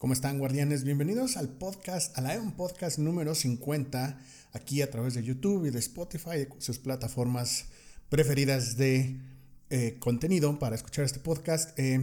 ¿Cómo 0.00 0.14
están, 0.14 0.38
guardianes? 0.38 0.82
Bienvenidos 0.82 1.36
al 1.36 1.50
podcast, 1.50 2.16
a 2.16 2.22
la 2.22 2.34
EON 2.34 2.52
Podcast 2.52 2.96
número 2.96 3.34
50, 3.34 4.18
aquí 4.54 4.80
a 4.80 4.90
través 4.90 5.12
de 5.12 5.22
YouTube 5.22 5.66
y 5.66 5.70
de 5.70 5.78
Spotify, 5.78 6.48
sus 6.56 6.78
plataformas 6.78 7.66
preferidas 8.08 8.78
de 8.78 9.20
eh, 9.68 9.98
contenido 9.98 10.58
para 10.58 10.74
escuchar 10.74 11.04
este 11.04 11.20
podcast. 11.20 11.78
Eh, 11.78 12.00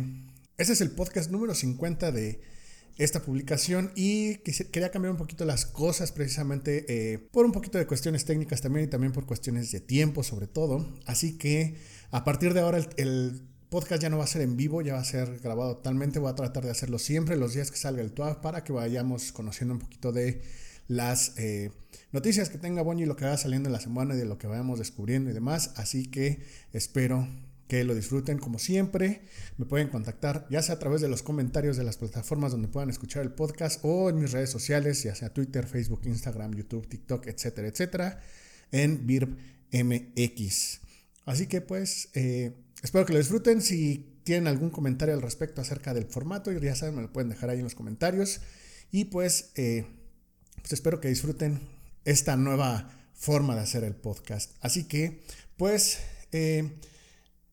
este 0.59 0.73
es 0.73 0.81
el 0.81 0.91
podcast 0.91 1.31
número 1.31 1.55
50 1.55 2.11
de 2.11 2.39
esta 2.99 3.23
publicación 3.23 3.91
y 3.95 4.35
quería 4.35 4.91
cambiar 4.91 5.13
un 5.13 5.17
poquito 5.17 5.43
las 5.45 5.65
cosas 5.65 6.11
precisamente 6.11 6.85
eh, 6.87 7.17
por 7.17 7.47
un 7.47 7.51
poquito 7.51 7.79
de 7.79 7.87
cuestiones 7.87 8.25
técnicas 8.25 8.61
también 8.61 8.85
y 8.85 8.89
también 8.89 9.11
por 9.11 9.25
cuestiones 9.25 9.71
de 9.71 9.79
tiempo 9.79 10.21
sobre 10.21 10.45
todo. 10.45 10.87
Así 11.07 11.39
que 11.39 11.77
a 12.11 12.23
partir 12.23 12.53
de 12.53 12.59
ahora 12.59 12.77
el 12.97 13.41
podcast 13.69 14.01
ya 14.01 14.09
no 14.09 14.17
va 14.17 14.23
a 14.23 14.27
ser 14.27 14.41
en 14.41 14.55
vivo, 14.55 14.81
ya 14.81 14.93
va 14.93 14.99
a 14.99 15.05
ser 15.05 15.39
grabado 15.39 15.77
totalmente. 15.77 16.19
Voy 16.19 16.31
a 16.31 16.35
tratar 16.35 16.63
de 16.63 16.71
hacerlo 16.71 16.99
siempre 16.99 17.35
los 17.35 17.53
días 17.53 17.71
que 17.71 17.77
salga 17.77 18.01
el 18.01 18.11
TUAV 18.11 18.41
para 18.41 18.63
que 18.63 18.71
vayamos 18.71 19.31
conociendo 19.31 19.73
un 19.73 19.79
poquito 19.79 20.11
de 20.11 20.41
las 20.87 21.37
eh, 21.37 21.71
noticias 22.11 22.49
que 22.49 22.57
tenga 22.57 22.81
Bonnie, 22.81 23.05
lo 23.05 23.15
que 23.17 23.25
vaya 23.25 23.37
saliendo 23.37 23.67
en 23.67 23.73
la 23.73 23.81
semana 23.81 24.15
y 24.15 24.17
de 24.17 24.25
lo 24.25 24.37
que 24.37 24.47
vayamos 24.47 24.79
descubriendo 24.79 25.29
y 25.29 25.33
demás. 25.33 25.73
Así 25.75 26.07
que 26.07 26.43
espero 26.71 27.27
que 27.67 27.83
lo 27.83 27.93
disfruten 27.93 28.37
como 28.39 28.57
siempre. 28.57 29.23
Me 29.57 29.65
pueden 29.65 29.89
contactar 29.89 30.47
ya 30.49 30.61
sea 30.61 30.75
a 30.75 30.79
través 30.79 31.01
de 31.01 31.09
los 31.09 31.21
comentarios 31.21 31.75
de 31.75 31.83
las 31.83 31.97
plataformas 31.97 32.53
donde 32.53 32.69
puedan 32.69 32.89
escuchar 32.89 33.23
el 33.23 33.31
podcast 33.31 33.81
o 33.83 34.09
en 34.09 34.19
mis 34.19 34.31
redes 34.31 34.49
sociales, 34.49 35.03
ya 35.03 35.13
sea 35.13 35.33
Twitter, 35.33 35.67
Facebook, 35.67 36.01
Instagram, 36.05 36.53
YouTube, 36.55 36.87
TikTok, 36.87 37.27
etcétera, 37.27 37.67
etcétera, 37.67 38.21
en 38.71 39.05
VIRBMX. 39.05 40.79
Así 41.25 41.47
que 41.47 41.59
pues... 41.59 42.09
Eh, 42.13 42.63
Espero 42.83 43.05
que 43.05 43.13
lo 43.13 43.19
disfruten. 43.19 43.61
Si 43.61 44.19
tienen 44.23 44.47
algún 44.47 44.69
comentario 44.69 45.13
al 45.13 45.21
respecto 45.21 45.61
acerca 45.61 45.93
del 45.93 46.05
formato, 46.05 46.51
ya 46.51 46.75
saben, 46.75 46.95
me 46.95 47.01
lo 47.01 47.11
pueden 47.11 47.29
dejar 47.29 47.49
ahí 47.49 47.57
en 47.57 47.63
los 47.63 47.75
comentarios. 47.75 48.41
Y 48.91 49.05
pues, 49.05 49.51
eh, 49.55 49.85
pues 50.57 50.73
espero 50.73 51.01
que 51.01 51.07
disfruten 51.07 51.61
esta 52.05 52.37
nueva 52.37 52.89
forma 53.13 53.55
de 53.55 53.61
hacer 53.61 53.83
el 53.83 53.95
podcast. 53.95 54.51
Así 54.61 54.83
que, 54.83 55.21
pues, 55.57 55.99
eh, 56.31 56.77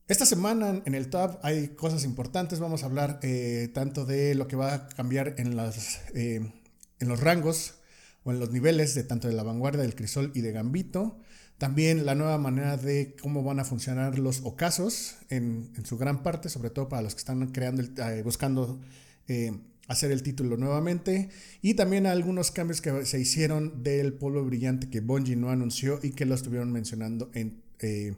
esta 0.06 0.26
semana 0.26 0.82
en 0.84 0.94
el 0.94 1.08
Tab 1.08 1.38
hay 1.42 1.68
cosas 1.68 2.04
importantes. 2.04 2.60
Vamos 2.60 2.82
a 2.82 2.86
hablar 2.86 3.20
eh, 3.22 3.70
tanto 3.72 4.04
de 4.04 4.34
lo 4.34 4.46
que 4.46 4.56
va 4.56 4.74
a 4.74 4.88
cambiar 4.88 5.34
en, 5.38 5.56
las, 5.56 6.00
en 6.12 6.52
los 7.00 7.20
rangos 7.20 7.76
o 8.24 8.32
en 8.32 8.40
los 8.40 8.50
niveles 8.50 8.94
de 8.94 9.04
tanto 9.04 9.28
de 9.28 9.34
la 9.34 9.42
vanguardia 9.42 9.82
del 9.82 9.94
crisol 9.94 10.30
y 10.34 10.42
de 10.42 10.52
gambito. 10.52 11.18
También 11.58 12.04
la 12.04 12.14
nueva 12.16 12.36
manera 12.36 12.76
de 12.76 13.14
cómo 13.20 13.44
van 13.44 13.60
a 13.60 13.64
funcionar 13.64 14.18
los 14.18 14.40
ocasos 14.42 15.16
en, 15.30 15.70
en 15.76 15.86
su 15.86 15.96
gran 15.96 16.22
parte, 16.22 16.48
sobre 16.48 16.70
todo 16.70 16.88
para 16.88 17.02
los 17.02 17.14
que 17.14 17.20
están 17.20 17.46
creando, 17.52 17.82
eh, 17.82 18.22
buscando 18.24 18.80
eh, 19.28 19.52
hacer 19.86 20.10
el 20.10 20.24
título 20.24 20.56
nuevamente. 20.56 21.28
Y 21.62 21.74
también 21.74 22.06
algunos 22.06 22.50
cambios 22.50 22.80
que 22.80 23.06
se 23.06 23.20
hicieron 23.20 23.84
del 23.84 24.14
polvo 24.14 24.44
brillante 24.44 24.90
que 24.90 25.00
Bungie 25.00 25.36
no 25.36 25.50
anunció 25.50 26.00
y 26.02 26.10
que 26.10 26.24
lo 26.24 26.34
estuvieron 26.34 26.72
mencionando 26.72 27.30
en, 27.34 27.62
eh, 27.78 28.14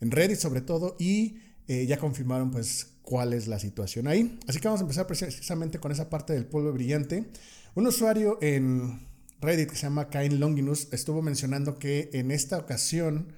en 0.00 0.10
Reddit 0.10 0.38
sobre 0.38 0.60
todo. 0.60 0.96
Y 0.98 1.38
ya 1.68 1.98
confirmaron 1.98 2.52
pues 2.52 2.92
cuál 3.02 3.32
es 3.32 3.48
la 3.48 3.58
situación 3.58 4.06
ahí. 4.06 4.38
Así 4.46 4.60
que 4.60 4.68
vamos 4.68 4.80
a 4.80 4.84
empezar 4.84 5.08
precisamente 5.08 5.80
con 5.80 5.90
esa 5.90 6.08
parte 6.08 6.32
del 6.32 6.46
polvo 6.46 6.72
brillante. 6.72 7.26
Un 7.74 7.88
usuario 7.88 8.38
en 8.40 9.00
Reddit 9.40 9.70
que 9.70 9.76
se 9.76 9.82
llama 9.82 10.08
Cain 10.08 10.40
Longinus 10.40 10.88
estuvo 10.92 11.22
mencionando 11.22 11.78
que 11.78 12.10
en 12.12 12.30
esta 12.30 12.58
ocasión 12.58 13.32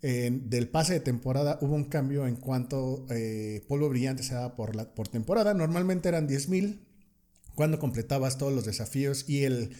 del 0.00 0.68
pase 0.68 0.94
de 0.94 1.00
temporada 1.00 1.58
hubo 1.60 1.76
un 1.76 1.84
cambio 1.84 2.26
en 2.26 2.34
cuanto 2.34 3.06
eh, 3.08 3.64
polvo 3.68 3.88
brillante 3.88 4.24
se 4.24 4.34
daba 4.34 4.56
por 4.56 5.08
temporada. 5.08 5.54
Normalmente 5.54 6.08
eran 6.08 6.28
10.000 6.28 6.80
cuando 7.54 7.78
completabas 7.78 8.38
todos 8.38 8.52
los 8.52 8.64
desafíos 8.64 9.24
y 9.28 9.44
el 9.44 9.76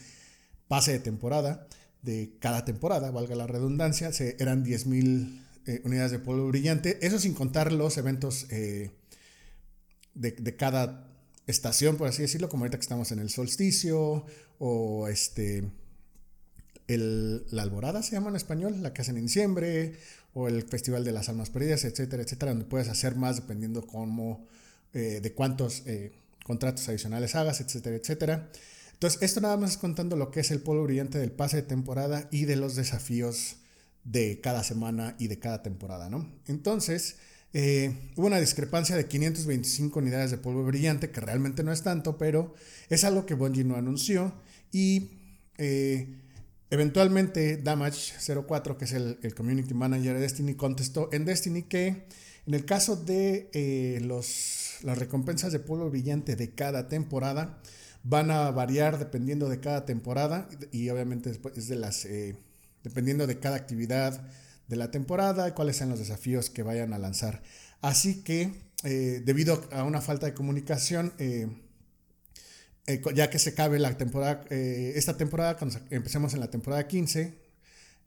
pase 0.68 0.92
de 0.92 0.98
temporada 1.00 1.66
de 2.02 2.36
cada 2.40 2.64
temporada, 2.64 3.10
valga 3.10 3.34
la 3.34 3.46
redundancia, 3.46 4.12
se, 4.12 4.36
eran 4.40 4.64
10.000 4.64 5.40
eh, 5.66 5.80
unidades 5.84 6.10
de 6.10 6.18
polvo 6.18 6.48
brillante. 6.48 6.98
Eso 7.06 7.18
sin 7.18 7.34
contar 7.34 7.72
los 7.72 7.96
eventos 7.96 8.46
eh, 8.50 8.90
de, 10.14 10.32
de 10.32 10.56
cada 10.56 11.08
estación, 11.46 11.96
por 11.96 12.08
así 12.08 12.22
decirlo, 12.22 12.48
como 12.48 12.64
ahorita 12.64 12.78
que 12.78 12.82
estamos 12.82 13.12
en 13.12 13.20
el 13.20 13.30
solsticio 13.30 14.26
o 14.64 15.08
este 15.08 15.64
el, 16.86 17.44
la 17.50 17.62
alborada 17.62 18.00
se 18.04 18.12
llama 18.12 18.30
en 18.30 18.36
español, 18.36 18.80
la 18.80 18.92
que 18.92 19.02
hacen 19.02 19.16
en 19.16 19.26
diciembre, 19.26 19.94
o 20.34 20.46
el 20.46 20.62
Festival 20.62 21.02
de 21.04 21.10
las 21.10 21.28
Almas 21.28 21.50
Perdidas, 21.50 21.84
etcétera, 21.84 22.22
etcétera, 22.22 22.52
donde 22.52 22.66
puedes 22.66 22.88
hacer 22.88 23.16
más 23.16 23.34
dependiendo 23.34 23.84
cómo, 23.84 24.46
eh, 24.94 25.18
de 25.20 25.32
cuántos 25.32 25.82
eh, 25.86 26.12
contratos 26.44 26.88
adicionales 26.88 27.34
hagas, 27.34 27.60
etcétera, 27.60 27.96
etcétera. 27.96 28.50
Entonces, 28.92 29.20
esto 29.22 29.40
nada 29.40 29.56
más 29.56 29.72
es 29.72 29.78
contando 29.78 30.16
lo 30.16 30.30
que 30.30 30.38
es 30.38 30.52
el 30.52 30.60
polo 30.60 30.84
brillante 30.84 31.18
del 31.18 31.32
pase 31.32 31.56
de 31.56 31.62
temporada 31.62 32.28
y 32.30 32.44
de 32.44 32.54
los 32.54 32.76
desafíos 32.76 33.56
de 34.04 34.40
cada 34.40 34.62
semana 34.62 35.16
y 35.18 35.26
de 35.26 35.40
cada 35.40 35.64
temporada, 35.64 36.08
¿no? 36.08 36.30
Entonces, 36.46 37.16
eh, 37.52 38.12
hubo 38.16 38.28
una 38.28 38.40
discrepancia 38.40 38.96
de 38.96 39.06
525 39.06 39.98
unidades 39.98 40.30
de 40.30 40.38
polvo 40.38 40.64
brillante, 40.64 41.10
que 41.10 41.20
realmente 41.20 41.64
no 41.64 41.72
es 41.72 41.82
tanto, 41.82 42.16
pero 42.16 42.54
es 42.88 43.04
algo 43.04 43.26
que 43.26 43.34
Bungie 43.34 43.64
no 43.64 43.76
anunció. 43.76 44.32
Y 44.72 45.10
eh, 45.58 46.18
eventualmente 46.70 47.62
Damage04, 47.62 48.76
que 48.76 48.84
es 48.86 48.92
el, 48.92 49.34
community 49.34 49.74
manager 49.74 50.14
de 50.14 50.20
Destiny, 50.20 50.54
contestó 50.54 51.08
en 51.12 51.24
Destiny 51.24 51.62
que 51.64 52.06
en 52.46 52.54
el 52.54 52.64
caso 52.64 52.96
de 52.96 53.50
eh, 53.52 54.00
los, 54.02 54.78
las 54.82 54.98
recompensas 54.98 55.52
de 55.52 55.60
polvo 55.60 55.90
brillante 55.90 56.34
de 56.34 56.54
cada 56.54 56.88
temporada, 56.88 57.60
van 58.02 58.32
a 58.32 58.50
variar 58.50 58.98
dependiendo 58.98 59.48
de 59.48 59.60
cada 59.60 59.84
temporada 59.84 60.48
y 60.72 60.88
obviamente 60.88 61.28
después 61.28 61.68
de 61.68 61.76
las, 61.76 62.08
dependiendo 62.82 63.28
de 63.28 63.38
cada 63.38 63.54
actividad 63.54 64.28
de 64.68 64.76
la 64.76 64.90
temporada 64.90 65.48
y 65.48 65.52
cuáles 65.52 65.76
sean 65.76 65.90
los 65.90 65.98
desafíos 65.98 66.50
que 66.50 66.62
vayan 66.62 66.92
a 66.92 66.98
lanzar. 66.98 67.42
Así 67.82 68.22
que, 68.22 68.52
eh, 68.84 69.22
debido 69.24 69.68
a 69.72 69.84
una 69.84 70.00
falta 70.00 70.26
de 70.26 70.34
comunicación, 70.34 71.12
eh, 71.18 71.46
eh, 72.86 73.00
ya 73.14 73.30
que 73.30 73.38
se 73.38 73.54
cabe 73.54 73.78
la 73.78 73.96
temporada, 73.96 74.44
esta 74.50 75.16
temporada, 75.16 75.56
cuando 75.56 75.78
empecemos 75.90 76.34
en 76.34 76.40
la 76.40 76.50
temporada 76.50 76.86
15, 76.86 77.38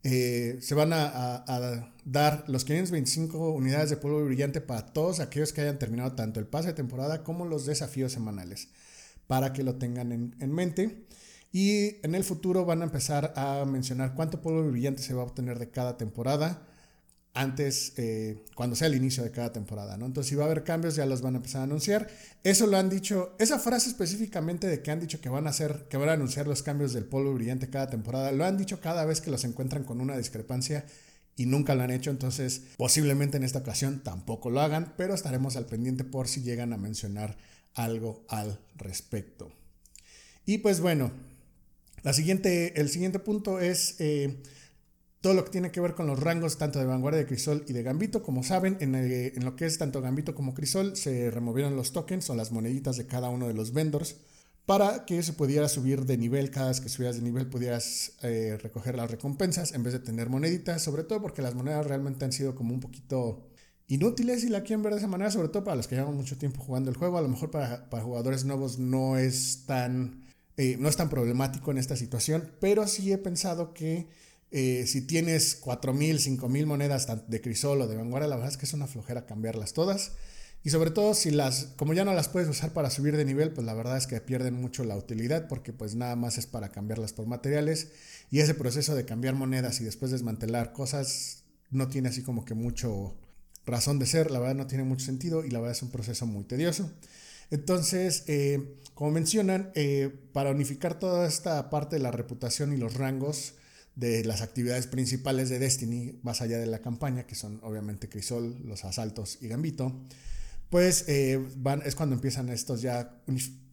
se 0.02 0.74
van 0.74 0.92
a, 0.92 1.44
a, 1.46 1.92
dar 2.04 2.44
los 2.46 2.64
525 2.64 3.50
unidades 3.50 3.90
de 3.90 3.96
polvo 3.96 4.24
brillante 4.24 4.60
para 4.60 4.86
todos 4.86 5.18
aquellos 5.20 5.52
que 5.52 5.62
hayan 5.62 5.78
terminado 5.78 6.12
tanto 6.12 6.38
el 6.38 6.46
pase 6.46 6.68
de 6.68 6.74
temporada 6.74 7.24
como 7.24 7.44
los 7.44 7.66
desafíos 7.66 8.12
semanales, 8.12 8.68
para 9.26 9.52
que 9.52 9.64
lo 9.64 9.76
tengan 9.76 10.12
en, 10.12 10.36
en 10.40 10.52
mente. 10.52 11.06
Y 11.52 11.96
en 12.04 12.14
el 12.14 12.22
futuro 12.22 12.64
van 12.64 12.82
a 12.82 12.84
empezar 12.84 13.32
a 13.34 13.64
mencionar 13.64 14.14
cuánto 14.14 14.40
polvo 14.40 14.70
brillante 14.70 15.02
se 15.02 15.14
va 15.14 15.22
a 15.22 15.26
obtener 15.26 15.58
de 15.58 15.70
cada 15.70 15.96
temporada 15.96 16.66
antes, 17.36 17.92
eh, 17.98 18.46
cuando 18.54 18.74
sea 18.74 18.88
el 18.88 18.94
inicio 18.94 19.22
de 19.22 19.30
cada 19.30 19.52
temporada. 19.52 19.94
Entonces, 19.94 20.26
si 20.26 20.34
va 20.34 20.44
a 20.44 20.46
haber 20.46 20.64
cambios, 20.64 20.96
ya 20.96 21.04
los 21.04 21.20
van 21.20 21.34
a 21.34 21.36
empezar 21.36 21.60
a 21.60 21.64
anunciar. 21.64 22.08
Eso 22.42 22.66
lo 22.66 22.78
han 22.78 22.88
dicho, 22.88 23.36
esa 23.38 23.58
frase 23.58 23.90
específicamente 23.90 24.66
de 24.66 24.80
que 24.80 24.90
han 24.90 25.00
dicho 25.00 25.20
que 25.20 25.28
van 25.28 25.46
a 25.46 25.50
hacer, 25.50 25.86
que 25.90 25.98
van 25.98 26.08
a 26.08 26.12
anunciar 26.12 26.46
los 26.46 26.62
cambios 26.62 26.94
del 26.94 27.04
polvo 27.04 27.34
brillante 27.34 27.68
cada 27.68 27.90
temporada, 27.90 28.32
lo 28.32 28.46
han 28.46 28.56
dicho 28.56 28.80
cada 28.80 29.04
vez 29.04 29.20
que 29.20 29.30
los 29.30 29.44
encuentran 29.44 29.84
con 29.84 30.00
una 30.00 30.16
discrepancia 30.16 30.86
y 31.36 31.44
nunca 31.44 31.74
lo 31.74 31.82
han 31.82 31.90
hecho, 31.90 32.10
entonces 32.10 32.62
posiblemente 32.78 33.36
en 33.36 33.44
esta 33.44 33.58
ocasión 33.58 34.02
tampoco 34.02 34.48
lo 34.48 34.62
hagan, 34.62 34.94
pero 34.96 35.14
estaremos 35.14 35.56
al 35.56 35.66
pendiente 35.66 36.04
por 36.04 36.28
si 36.28 36.40
llegan 36.40 36.72
a 36.72 36.78
mencionar 36.78 37.36
algo 37.74 38.24
al 38.28 38.58
respecto. 38.76 39.52
Y 40.46 40.58
pues 40.58 40.80
bueno, 40.80 41.12
la 42.02 42.14
siguiente, 42.14 42.80
el 42.80 42.88
siguiente 42.88 43.18
punto 43.18 43.60
es 43.60 43.96
eh, 43.98 44.42
todo 45.20 45.34
lo 45.34 45.44
que 45.44 45.50
tiene 45.50 45.70
que 45.70 45.80
ver 45.80 45.94
con 45.94 46.06
los 46.06 46.20
rangos 46.20 46.58
tanto 46.58 46.78
de 46.78 46.84
vanguardia 46.84 47.20
de 47.20 47.26
Crisol 47.26 47.64
y 47.66 47.72
de 47.72 47.82
Gambito. 47.82 48.22
Como 48.22 48.42
saben, 48.42 48.76
en, 48.80 48.94
en, 48.94 49.44
lo 49.44 49.56
que 49.56 49.66
es 49.66 49.78
tanto 49.78 50.00
Gambito 50.00 50.34
como 50.34 50.54
Crisol 50.54 50.96
se 50.96 51.30
removieron 51.30 51.76
los 51.76 51.92
tokens 51.92 52.30
o 52.30 52.34
las 52.34 52.52
moneditas 52.52 52.96
de 52.96 53.06
cada 53.06 53.28
uno 53.28 53.48
de 53.48 53.54
los 53.54 53.72
vendors 53.72 54.16
para 54.66 55.04
que 55.04 55.22
se 55.22 55.32
pudiera 55.32 55.68
subir 55.68 56.04
de 56.04 56.18
nivel. 56.18 56.50
Cada 56.50 56.68
vez 56.68 56.80
que 56.80 56.88
subieras 56.88 57.16
de 57.16 57.22
nivel 57.22 57.46
pudieras 57.46 58.12
eh, 58.22 58.58
recoger 58.60 58.96
las 58.96 59.10
recompensas 59.10 59.72
en 59.72 59.82
vez 59.82 59.92
de 59.92 60.00
tener 60.00 60.28
moneditas, 60.28 60.82
sobre 60.82 61.04
todo 61.04 61.22
porque 61.22 61.42
las 61.42 61.54
monedas 61.54 61.86
realmente 61.86 62.24
han 62.24 62.32
sido 62.32 62.54
como 62.54 62.74
un 62.74 62.80
poquito 62.80 63.46
inútiles 63.88 64.42
y 64.44 64.48
la 64.48 64.62
quieren 64.62 64.82
ver 64.82 64.92
de 64.92 64.98
esa 64.98 65.06
manera, 65.06 65.30
sobre 65.30 65.48
todo 65.48 65.62
para 65.62 65.76
los 65.76 65.86
que 65.86 65.94
llevan 65.94 66.16
mucho 66.16 66.36
tiempo 66.36 66.60
jugando 66.60 66.90
el 66.90 66.96
juego. 66.96 67.16
A 67.16 67.22
lo 67.22 67.28
mejor 67.28 67.50
para, 67.50 67.88
para 67.88 68.02
jugadores 68.02 68.44
nuevos 68.44 68.78
no 68.78 69.16
es 69.16 69.64
tan 69.66 70.26
eh, 70.56 70.76
no 70.78 70.88
es 70.88 70.96
tan 70.96 71.10
problemático 71.10 71.70
en 71.70 71.78
esta 71.78 71.96
situación, 71.96 72.50
pero 72.60 72.86
sí 72.88 73.12
he 73.12 73.18
pensado 73.18 73.74
que 73.74 74.08
eh, 74.58 74.86
si 74.86 75.02
tienes 75.02 75.60
4.000, 75.60 76.38
5.000 76.38 76.64
monedas 76.64 77.06
de 77.28 77.40
crisol 77.42 77.82
o 77.82 77.86
de 77.86 77.94
vanguardia, 77.94 78.26
la 78.26 78.36
verdad 78.36 78.50
es 78.50 78.56
que 78.56 78.64
es 78.64 78.72
una 78.72 78.86
flojera 78.86 79.26
cambiarlas 79.26 79.74
todas. 79.74 80.12
Y 80.64 80.70
sobre 80.70 80.90
todo 80.90 81.12
si 81.12 81.30
las, 81.30 81.74
como 81.76 81.92
ya 81.92 82.06
no 82.06 82.14
las 82.14 82.30
puedes 82.30 82.48
usar 82.48 82.72
para 82.72 82.88
subir 82.88 83.18
de 83.18 83.26
nivel, 83.26 83.52
pues 83.52 83.66
la 83.66 83.74
verdad 83.74 83.98
es 83.98 84.06
que 84.06 84.18
pierden 84.22 84.54
mucho 84.54 84.82
la 84.84 84.96
utilidad 84.96 85.46
porque 85.46 85.74
pues 85.74 85.94
nada 85.94 86.16
más 86.16 86.38
es 86.38 86.46
para 86.46 86.70
cambiarlas 86.70 87.12
por 87.12 87.26
materiales. 87.26 87.92
Y 88.30 88.38
ese 88.38 88.54
proceso 88.54 88.94
de 88.94 89.04
cambiar 89.04 89.34
monedas 89.34 89.82
y 89.82 89.84
después 89.84 90.10
desmantelar 90.10 90.72
cosas 90.72 91.44
no 91.70 91.88
tiene 91.88 92.08
así 92.08 92.22
como 92.22 92.46
que 92.46 92.54
mucho 92.54 93.14
razón 93.66 93.98
de 93.98 94.06
ser, 94.06 94.30
la 94.30 94.38
verdad 94.38 94.54
no 94.54 94.66
tiene 94.66 94.84
mucho 94.84 95.04
sentido 95.04 95.44
y 95.44 95.50
la 95.50 95.60
verdad 95.60 95.76
es 95.76 95.82
un 95.82 95.90
proceso 95.90 96.24
muy 96.24 96.44
tedioso. 96.44 96.90
Entonces, 97.50 98.24
eh, 98.26 98.74
como 98.94 99.10
mencionan, 99.10 99.70
eh, 99.74 100.10
para 100.32 100.50
unificar 100.50 100.98
toda 100.98 101.26
esta 101.26 101.68
parte 101.68 101.96
de 101.96 102.02
la 102.02 102.10
reputación 102.10 102.72
y 102.72 102.78
los 102.78 102.94
rangos 102.94 103.52
de 103.96 104.24
las 104.24 104.42
actividades 104.42 104.86
principales 104.86 105.48
de 105.48 105.58
Destiny, 105.58 106.20
más 106.22 106.42
allá 106.42 106.58
de 106.58 106.66
la 106.66 106.80
campaña, 106.80 107.26
que 107.26 107.34
son 107.34 107.60
obviamente 107.62 108.08
Crisol, 108.08 108.60
los 108.64 108.84
asaltos 108.84 109.38
y 109.40 109.48
Gambito, 109.48 109.92
pues 110.70 111.04
eh, 111.08 111.44
van, 111.56 111.82
es 111.84 111.96
cuando 111.96 112.14
empiezan 112.14 112.48
estos 112.50 112.82
ya 112.82 113.22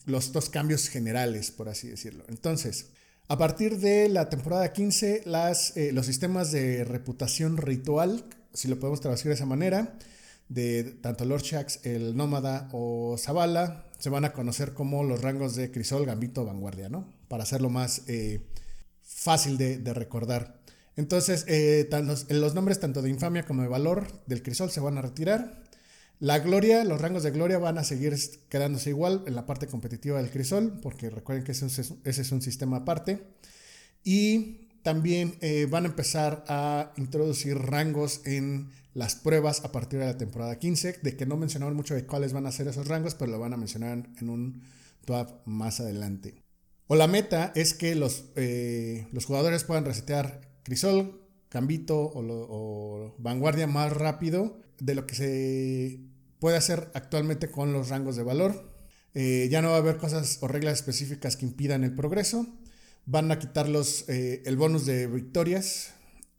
los 0.06 0.32
dos 0.32 0.50
cambios 0.50 0.90
generales, 0.90 1.52
por 1.52 1.70
así 1.70 1.90
decirlo. 1.90 2.24
Entonces, 2.30 2.88
a 3.28 3.38
partir 3.38 3.80
de 3.80 4.10
la 4.10 4.30
temporada 4.30 4.74
15, 4.74 5.24
las, 5.26 5.74
los 5.92 6.06
sistemas 6.06 6.52
de 6.52 6.84
reputación 6.84 7.58
ritual, 7.58 8.26
si 8.54 8.68
lo 8.68 8.80
podemos 8.80 9.02
traducir 9.02 9.28
de 9.28 9.36
esa 9.36 9.46
manera, 9.46 9.98
de 10.50 10.84
tanto 11.02 11.26
Lord 11.26 11.42
Shax, 11.42 11.86
el 11.86 12.16
Nómada 12.16 12.70
o 12.72 13.18
Zavala, 13.18 13.86
se 13.98 14.10
van 14.10 14.26
a 14.26 14.34
conocer 14.34 14.74
como 14.74 15.04
los 15.04 15.22
rangos 15.22 15.56
de 15.56 15.72
Crisol, 15.72 16.06
Gambito, 16.06 16.46
Vanguardia, 16.46 16.90
¿no? 16.90 17.12
Para 17.28 17.44
hacerlo 17.44 17.70
más 17.70 18.04
eh, 18.08 18.46
fácil 19.16 19.58
de, 19.58 19.94
recordar. 19.94 20.60
Entonces, 20.96 21.46
eh, 21.48 21.88
los, 22.04 22.30
los, 22.30 22.54
nombres 22.54 22.80
tanto 22.80 23.02
de 23.02 23.10
Infamia 23.10 23.46
como 23.46 23.62
de 23.62 23.68
Valor 23.68 24.08
del 24.28 24.44
Crisol 24.44 24.72
se 24.72 24.80
van 24.80 24.98
a 24.98 25.02
retirar. 25.02 25.64
La 26.20 26.40
Gloria, 26.40 26.84
los 26.86 27.02
rangos 27.02 27.24
de 27.24 27.32
Gloria 27.32 27.58
van 27.58 27.78
a 27.78 27.84
seguir 27.84 28.16
quedándose 28.48 28.92
igual 28.92 29.24
en 29.28 29.36
la 29.36 29.46
parte 29.46 29.68
competitiva 29.68 30.22
del 30.22 30.32
Crisol, 30.32 30.80
porque 30.82 31.10
recuerden 31.10 31.44
que 31.44 31.52
ese 31.52 31.66
es 31.68 32.32
un, 32.32 32.42
sistema 32.42 32.78
aparte. 32.78 33.28
Y 34.04 34.70
también 34.84 35.38
eh, 35.42 35.68
van 35.70 35.86
a 35.86 35.90
empezar 35.90 36.46
a 36.48 36.94
introducir 36.98 37.58
rangos 37.58 38.22
en 38.26 38.70
las 38.94 39.16
pruebas 39.16 39.66
a 39.66 39.72
partir 39.72 40.00
de 40.00 40.06
la 40.06 40.18
temporada 40.18 40.60
15, 40.60 41.00
de 41.02 41.18
que 41.18 41.26
no 41.26 41.36
mencionaron 41.36 41.76
mucho 41.76 41.96
de 41.96 42.06
cuáles 42.06 42.32
van 42.32 42.46
a 42.46 42.52
ser 42.52 42.68
esos 42.68 42.88
rangos, 42.88 43.16
pero 43.16 43.32
lo 43.32 43.40
van 43.40 43.54
a 43.54 43.58
mencionar 43.58 44.08
en 44.20 44.30
un 44.30 44.62
TWAP 45.06 45.46
más 45.46 45.80
adelante. 45.80 46.43
O 46.88 46.96
la 46.96 47.08
meta 47.08 47.52
es 47.56 47.74
que 47.74 47.96
los, 47.96 48.26
eh, 48.36 49.08
los 49.12 49.26
jugadores 49.26 49.64
puedan 49.64 49.86
resetear 49.86 50.42
Crisol, 50.64 51.22
Cambito 51.50 52.12
o, 52.14 53.16
Vanguardia 53.20 53.68
más 53.68 53.94
rápido 53.94 54.60
de 54.80 54.96
lo 54.96 55.06
que 55.06 55.16
se 55.16 56.00
puede 56.40 56.58
hacer 56.58 56.90
actualmente 56.94 57.50
con 57.50 57.72
los 57.74 57.90
rangos 57.90 58.16
de 58.16 58.24
valor. 58.24 58.74
Eh, 59.14 59.48
ya 59.52 59.62
no 59.62 59.70
va 59.70 59.76
a 59.76 59.80
haber 59.80 59.98
cosas 59.98 60.40
o 60.42 60.48
reglas 60.48 60.74
específicas 60.74 61.38
que 61.38 61.46
impidan 61.46 61.84
el 61.84 61.94
progreso. 61.94 62.48
Van 63.06 63.32
a 63.32 63.40
quitar 63.40 63.70
los, 63.70 64.10
eh, 64.10 64.42
el 64.46 64.58
bonus 64.58 64.86
de 64.86 65.08
victorias 65.08 65.94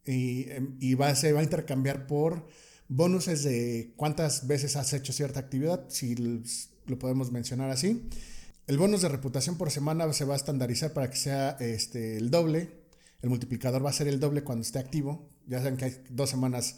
y, 0.04 0.50
em, 0.50 0.76
y 0.80 0.94
va, 0.94 1.14
se 1.14 1.32
va 1.32 1.40
a 1.40 1.44
intercambiar 1.44 2.06
por 2.06 2.46
bonuses 2.88 3.44
de 3.44 3.92
cuántas 3.96 4.46
veces 4.46 4.76
has 4.76 4.92
hecho 4.92 5.12
cierta 5.12 5.40
actividad, 5.40 5.86
si 5.88 6.14
lo 6.86 6.98
podemos 6.98 7.32
mencionar 7.32 7.70
así. 7.70 8.08
El 8.66 8.78
bonus 8.78 9.02
de 9.02 9.10
reputación 9.10 9.58
por 9.58 9.70
semana 9.70 10.10
se 10.14 10.24
va 10.24 10.32
a 10.32 10.36
estandarizar 10.36 10.94
para 10.94 11.10
que 11.10 11.18
sea 11.18 11.50
este, 11.60 12.16
el 12.16 12.30
doble. 12.30 12.70
El 13.20 13.28
multiplicador 13.28 13.84
va 13.84 13.90
a 13.90 13.92
ser 13.92 14.08
el 14.08 14.18
doble 14.18 14.42
cuando 14.42 14.62
esté 14.62 14.78
activo. 14.78 15.28
Ya 15.46 15.58
saben 15.58 15.76
que 15.76 15.84
hay 15.84 16.04
dos 16.08 16.30
semanas, 16.30 16.76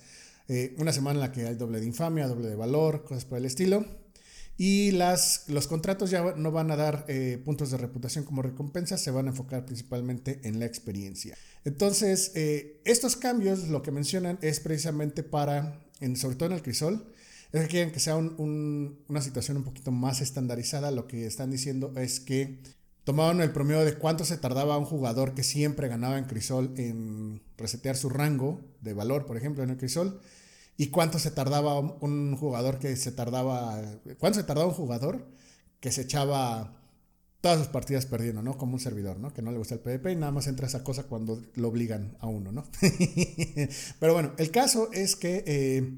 eh, 0.49 0.75
una 0.79 0.93
semana 0.93 1.19
en 1.19 1.21
la 1.21 1.33
que 1.33 1.47
hay 1.47 1.55
doble 1.55 1.79
de 1.79 1.87
infamia, 1.87 2.27
doble 2.27 2.49
de 2.49 2.57
valor, 2.57 3.05
cosas 3.05 3.25
por 3.25 3.39
el 3.39 3.45
estilo. 3.45 3.87
Y 4.59 4.91
las, 4.93 5.45
los 5.47 5.69
contratos 5.69 6.11
ya 6.11 6.35
no 6.35 6.51
van 6.51 6.73
a 6.73 6.77
dar 6.77 7.05
eh, 7.07 7.41
puntos 7.45 7.71
de 7.71 7.77
reputación 7.77 8.25
como 8.25 8.43
recompensa, 8.43 8.99
se 8.99 9.13
van 9.13 9.27
a 9.27 9.31
enfocar 9.31 9.65
principalmente 9.65 10.41
en 10.43 10.59
la 10.59 10.67
experiencia. 10.67 11.37
Entonces, 11.65 12.33
eh, 12.35 12.81
estos 12.85 13.15
cambios, 13.15 13.69
lo 13.69 13.83
que 13.83 13.93
mencionan, 13.93 14.39
es 14.43 14.59
precisamente 14.59 15.23
para, 15.23 15.79
en, 16.01 16.17
sobre 16.17 16.35
todo 16.35 16.49
en 16.49 16.55
el 16.57 16.63
crisol, 16.63 17.13
es 17.59 17.65
que 17.65 17.71
quieren 17.71 17.93
que 17.93 18.01
sea 18.01 18.17
una 18.17 19.21
situación 19.21 19.57
un 19.57 19.65
poquito 19.65 19.91
más 19.93 20.21
estandarizada. 20.21 20.91
Lo 20.91 21.07
que 21.07 21.27
están 21.27 21.51
diciendo 21.51 21.93
es 21.97 22.21
que 22.21 22.59
tomaban 23.05 23.41
el 23.41 23.53
promedio 23.53 23.85
de 23.85 23.95
cuánto 23.95 24.25
se 24.25 24.37
tardaba 24.37 24.77
un 24.79 24.85
jugador 24.85 25.35
que 25.35 25.45
siempre 25.45 25.89
ganaba 25.89 26.19
en 26.19 26.25
crisol 26.25 26.75
en 26.77 27.43
resetear 27.57 27.97
su 27.97 28.09
rango 28.09 28.61
de 28.81 28.95
valor, 28.95 29.27
por 29.27 29.37
ejemplo, 29.37 29.63
en 29.63 29.71
el 29.71 29.77
crisol 29.77 30.21
y 30.77 30.89
cuánto 30.89 31.19
se 31.19 31.31
tardaba 31.31 31.79
un 31.79 32.37
jugador 32.37 32.79
que 32.79 32.97
se 32.97 33.13
tardaba, 33.13 33.81
cuánto 34.19 34.41
se 34.41 34.45
tardaba 34.45 34.69
un 34.69 34.75
jugador 34.75 35.27
que 35.81 35.93
se 35.93 36.03
echaba 36.03 36.77
todas 37.41 37.59
sus 37.59 37.69
partidas 37.69 38.07
perdiendo, 38.07 38.43
¿no? 38.43 38.59
Como 38.59 38.75
un 38.75 38.81
servidor, 38.81 39.19
¿no? 39.19 39.33
Que 39.33 39.41
no 39.41 39.53
le 39.53 39.59
gusta 39.59 39.75
el 39.75 39.81
PvP 39.81 40.13
y 40.13 40.17
nada 40.17 40.33
más 40.33 40.49
entra 40.49 40.67
esa 40.67 40.83
cosa 40.83 41.05
cuando 41.05 41.41
lo 41.55 41.69
obligan 41.69 42.17
a 42.19 42.27
uno, 42.27 42.51
¿no? 42.51 42.65
Pero 44.01 44.15
bueno, 44.15 44.33
el 44.37 44.51
caso 44.51 44.91
es 44.93 45.15
que 45.15 45.45
eh, 45.47 45.93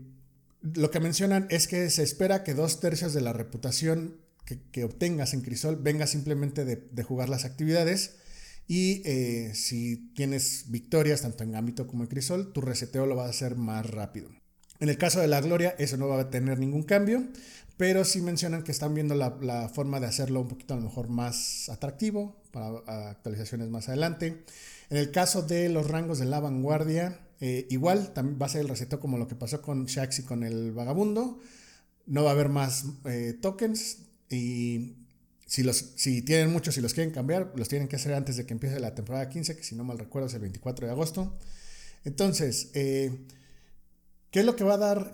lo 0.63 0.91
que 0.91 1.01
mencionan 1.01 1.47
es 1.51 1.69
que 1.69 1.89
se 1.91 2.03
espera 2.03 2.45
que 2.45 2.55
dos 2.55 2.81
tercios 2.81 3.13
de 3.15 3.21
la 3.21 3.33
reputación 3.33 4.17
que, 4.73 4.85
obtengas 4.85 5.35
en 5.35 5.43
Crisol 5.43 5.77
venga 5.77 6.07
simplemente 6.07 6.65
de, 6.65 7.03
jugar 7.03 7.29
las 7.29 7.45
actividades. 7.45 8.17
Y 8.67 9.03
eh, 9.07 9.53
si 9.55 10.13
tienes 10.15 10.67
victorias 10.69 11.23
tanto 11.23 11.43
en 11.45 11.53
Gambito 11.53 11.87
como 11.87 12.03
en 12.03 12.09
Crisol, 12.09 12.53
tu 12.53 12.61
reseteo 12.61 13.07
lo 13.07 13.17
va 13.17 13.27
a 13.27 13.31
hacer 13.31 13.57
más 13.57 13.89
rápido. 13.91 14.31
En 14.81 14.89
el 14.89 14.99
caso 14.99 15.21
de 15.21 15.29
la 15.29 15.41
Gloria, 15.41 15.75
eso 15.79 15.97
no 15.97 16.09
va 16.09 16.21
a 16.21 16.31
tener 16.31 16.59
ningún 16.59 16.83
cambio, 16.83 17.27
pero 17.77 18.05
sí 18.05 18.21
mencionan 18.21 18.63
que 18.63 18.73
están 18.73 18.95
viendo 18.95 19.15
la, 19.15 19.69
forma 19.75 20.01
de 20.01 20.07
hacerlo 20.07 20.41
un 20.41 20.49
poquito 20.49 20.75
a 20.75 20.77
lo 20.77 20.85
mejor 20.85 21.09
más 21.09 21.69
atractivo 21.69 22.43
para 22.53 23.11
actualizaciones 23.11 23.69
más 23.69 23.89
adelante. 23.89 24.45
En 24.91 24.97
el 24.97 25.11
caso 25.11 25.43
de 25.43 25.69
los 25.69 25.89
rangos 25.89 26.19
de 26.19 26.25
la 26.25 26.41
vanguardia, 26.41 27.21
eh, 27.41 27.67
igual 27.71 28.13
también 28.15 28.39
va 28.41 28.47
a 28.47 28.49
ser 28.49 28.63
el 28.63 28.69
reseteo 28.69 29.01
como 29.01 29.19
lo 29.19 29.29
que 29.29 29.35
pasó 29.35 29.61
con 29.61 29.85
Shax 29.87 30.21
y 30.21 30.23
con 30.23 30.43
el 30.43 30.73
vagabundo. 30.73 31.41
No 32.07 32.25
va 32.25 32.31
a 32.31 32.33
haber 32.33 32.49
más 32.49 32.87
eh, 33.05 33.37
tokens 33.41 33.99
y 34.31 34.97
si, 35.47 35.65
si 35.73 36.23
tienen 36.23 36.51
muchos 36.51 36.77
y 36.79 36.81
los 36.81 36.95
quieren 36.95 37.13
cambiar, 37.13 37.53
los 37.55 37.69
tienen 37.69 37.89
que 37.89 37.97
hacer 37.97 38.15
antes 38.15 38.37
de 38.37 38.47
que 38.47 38.55
empiece 38.55 38.81
la 38.81 38.95
temporada 38.95 39.29
15, 39.29 39.57
que 39.57 39.63
si 39.63 39.75
no 39.75 39.85
mal 39.85 39.99
recuerdo 39.99 40.29
es 40.29 40.35
el 40.35 40.41
24 40.41 40.87
de 40.87 40.93
agosto. 40.93 41.37
Entonces, 42.05 42.71
eh, 42.75 43.13
¿Qué 44.31 44.41
es 44.41 44.45
lo 44.45 44.57
que 44.57 44.65
va 44.65 44.75
a 44.75 44.79
dar 44.79 45.13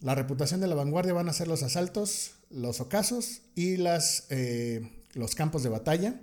la 0.00 0.14
reputación 0.14 0.62
de 0.62 0.66
la 0.66 0.74
vanguardia? 0.74 1.12
Van 1.12 1.28
a 1.28 1.34
ser 1.34 1.46
los 1.46 1.62
asaltos, 1.62 2.32
los 2.48 2.80
ocasos 2.80 3.42
y 3.54 3.76
las, 3.76 4.28
los 5.12 5.34
campos 5.34 5.62
de 5.62 5.68
batalla. 5.68 6.18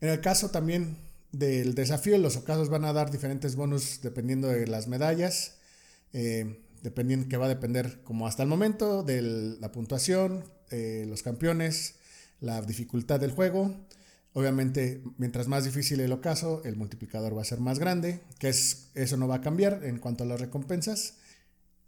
En 0.00 0.08
el 0.08 0.22
caso 0.22 0.50
también 0.50 0.96
del 1.38 1.74
desafío, 1.74 2.18
los 2.18 2.36
ocasos 2.36 2.68
van 2.68 2.84
a 2.84 2.92
dar 2.92 3.10
diferentes 3.10 3.56
bonus 3.56 4.00
dependiendo 4.02 4.48
de 4.48 4.66
las 4.66 4.88
medallas, 4.88 5.56
eh, 6.12 6.62
dependiendo, 6.82 7.28
que 7.28 7.36
va 7.36 7.46
a 7.46 7.48
depender 7.48 8.02
como 8.04 8.26
hasta 8.26 8.42
el 8.42 8.48
momento 8.48 9.02
de 9.02 9.22
la 9.60 9.72
puntuación, 9.72 10.44
los 10.70 11.22
campeones, 11.22 11.94
la 12.40 12.60
dificultad 12.62 13.20
del 13.20 13.30
juego. 13.30 13.74
Obviamente, 14.32 15.02
mientras 15.16 15.48
más 15.48 15.64
difícil 15.64 16.00
el 16.00 16.12
ocaso, 16.12 16.62
el 16.64 16.76
multiplicador 16.76 17.36
va 17.36 17.40
a 17.40 17.44
ser 17.44 17.60
más 17.60 17.78
grande, 17.78 18.20
que 18.38 18.48
es, 18.48 18.88
eso 18.94 19.16
no 19.16 19.26
va 19.26 19.36
a 19.36 19.40
cambiar 19.40 19.82
en 19.84 19.98
cuanto 19.98 20.24
a 20.24 20.26
las 20.26 20.40
recompensas. 20.40 21.14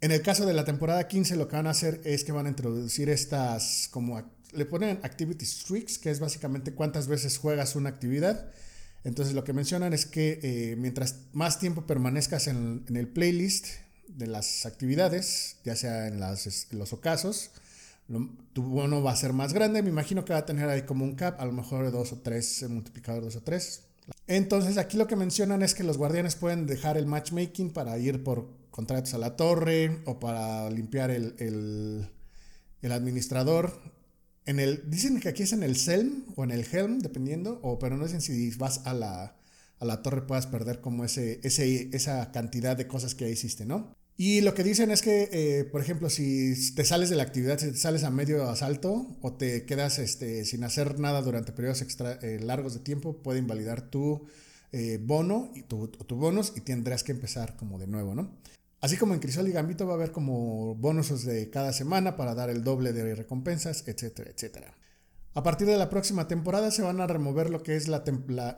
En 0.00 0.12
el 0.12 0.23
caso 0.23 0.47
de 0.47 0.55
la 0.55 0.64
temporada 0.64 1.09
15, 1.09 1.37
lo 1.37 1.49
que 1.49 1.57
van 1.57 1.67
a 1.67 1.71
hacer 1.71 2.00
es 2.05 2.25
que 2.25 2.33
van 2.33 2.47
a 2.47 2.49
introducir 2.49 3.11
estas, 3.11 3.88
como 3.90 4.23
le 4.52 4.64
ponen 4.64 4.99
activity 5.02 5.45
streaks, 5.45 5.99
que 5.99 6.11
es 6.11 6.21
básicamente 6.21 6.73
cuántas 6.73 7.07
veces 7.07 7.37
juegas 7.37 7.76
una 7.76 7.90
actividad. 7.90 8.50
Entonces, 9.05 9.35
lo 9.35 9.45
que 9.45 9.52
mencionan 9.52 9.93
es 9.93 10.07
que 10.07 10.40
eh, 10.43 10.76
mientras 10.76 11.17
más 11.33 11.59
tiempo 11.59 11.87
permanezcas 11.87 12.47
en, 12.47 12.85
el 12.88 13.09
playlist 13.09 13.67
de 14.09 14.26
las 14.26 14.67
actividades, 14.67 15.57
ya 15.64 15.76
sea 15.76 16.09
en, 16.09 16.21
los 16.21 16.93
ocasos, 16.93 17.50
tu 18.52 18.62
bono 18.62 19.02
va 19.02 19.12
a 19.12 19.17
ser 19.17 19.33
más 19.33 19.52
grande. 19.52 19.83
Me 19.83 19.90
imagino 19.90 20.25
que 20.25 20.33
va 20.33 20.40
a 20.40 20.47
tener 20.47 20.69
ahí 20.69 20.83
como 20.83 21.05
un 21.05 21.14
cap, 21.14 21.40
a 21.40 21.47
lo 21.47 21.52
mejor 21.52 21.85
de 21.85 21.90
dos 21.90 22.12
o 22.12 22.19
tres, 22.19 22.64
multiplicador 22.69 23.23
dos 23.23 23.37
o 23.37 23.43
tres. 23.43 23.83
Entonces 24.26 24.78
aquí 24.78 24.97
lo 24.97 25.07
que 25.07 25.17
mencionan 25.17 25.62
es 25.62 25.75
que 25.75 25.85
los 25.85 25.99
guardianes 25.99 26.37
pueden 26.37 26.67
dejar 26.67 26.97
el 26.97 27.07
matchmaking 27.07 27.71
para 27.71 27.99
ir 27.99 28.23
por 28.23 28.49
contratos 28.71 29.14
a 29.14 29.19
la 29.19 29.37
torre 29.37 30.02
o 30.05 30.19
para 30.21 30.71
limpiar 30.71 31.11
el, 31.11 32.09
administrador. 32.83 33.73
En 34.49 34.61
el, 34.61 34.88
dicen 34.90 35.21
que 35.21 35.28
aquí 35.28 35.43
es 35.43 35.52
en 35.52 35.62
el 35.62 35.76
Selm 35.76 36.25
o 36.35 36.43
en 36.43 36.50
el 36.50 36.64
Helm, 36.73 37.00
dependiendo, 37.00 37.61
o, 37.62 37.78
pero 37.78 37.99
no 37.99 38.05
dicen 38.05 38.23
si 38.23 38.49
vas 38.52 38.81
a 38.87 38.95
la, 38.95 39.37
a 39.78 39.85
la 39.85 40.00
torre 40.00 40.23
puedas 40.23 40.47
perder 40.47 40.81
como 40.81 41.05
ese, 41.05 41.38
ese, 41.43 41.90
esa 41.93 42.33
cantidad 42.33 42.75
de 42.75 42.87
cosas 42.87 43.14
que 43.14 43.28
hiciste, 43.31 43.67
¿no? 43.67 43.93
Y 44.17 44.40
lo 44.40 44.55
que 44.55 44.64
dicen 44.64 44.90
es 44.90 45.02
que, 45.02 45.28
eh, 45.33 45.64
por 45.64 45.83
ejemplo, 45.83 46.09
si 46.09 46.73
te 46.75 46.87
sales 46.87 47.11
de 47.11 47.17
la 47.17 47.25
actividad, 47.25 47.59
si 47.59 47.73
te 47.73 47.76
sales 47.76 48.05
a 48.05 48.11
medio 48.11 48.49
asalto 48.49 49.19
o 49.21 49.35
te 49.35 49.67
quedas 49.67 49.99
este, 49.99 50.47
sin 50.47 50.64
hacer 50.64 50.99
nada 50.99 51.21
durante 51.21 51.52
periodos 51.52 51.83
extra, 51.83 52.19
eh, 52.23 52.40
largos 52.40 52.73
de 52.73 52.81
tiempo, 52.81 53.19
puede 53.23 53.40
invalidar 53.40 53.90
tu 53.90 54.28
eh, 54.73 54.99
bono 54.99 55.52
y 55.55 55.62
tu, 55.64 55.88
tu, 55.88 56.17
bonus 56.17 56.55
y 56.57 56.62
tendrás 56.62 57.05
que 57.05 57.12
empezar 57.12 57.55
como 57.57 57.78
de 57.78 57.87
nuevo, 57.87 58.14
¿no? 58.14 58.31
Así 58.80 58.97
como 58.97 59.14
en 59.14 59.20
Crisol 59.20 59.49
y 59.49 59.52
Gambito 59.52 59.87
va 59.87 59.94
a 59.94 59.97
haber 59.97 60.12
como 60.12 60.75
bonusos 60.76 61.25
de 61.25 61.50
cada 61.50 61.73
semana 61.73 62.16
para 62.16 62.35
dar 62.35 62.49
el 62.49 62.62
doble 62.62 62.92
de 62.92 63.14
recompensas, 63.14 63.87
etcétera, 63.88 64.30
etcétera. 64.30 64.75
A 65.35 65.42
partir 65.42 65.66
de 65.66 65.76
la 65.76 65.90
próxima 65.90 66.28
temporada 66.28 66.70
se 66.70 66.82
van 66.82 67.00
a 67.00 67.06
remover 67.06 67.50
lo 67.50 67.62
que 67.62 67.76
es 67.76 67.88
la, 67.88 68.04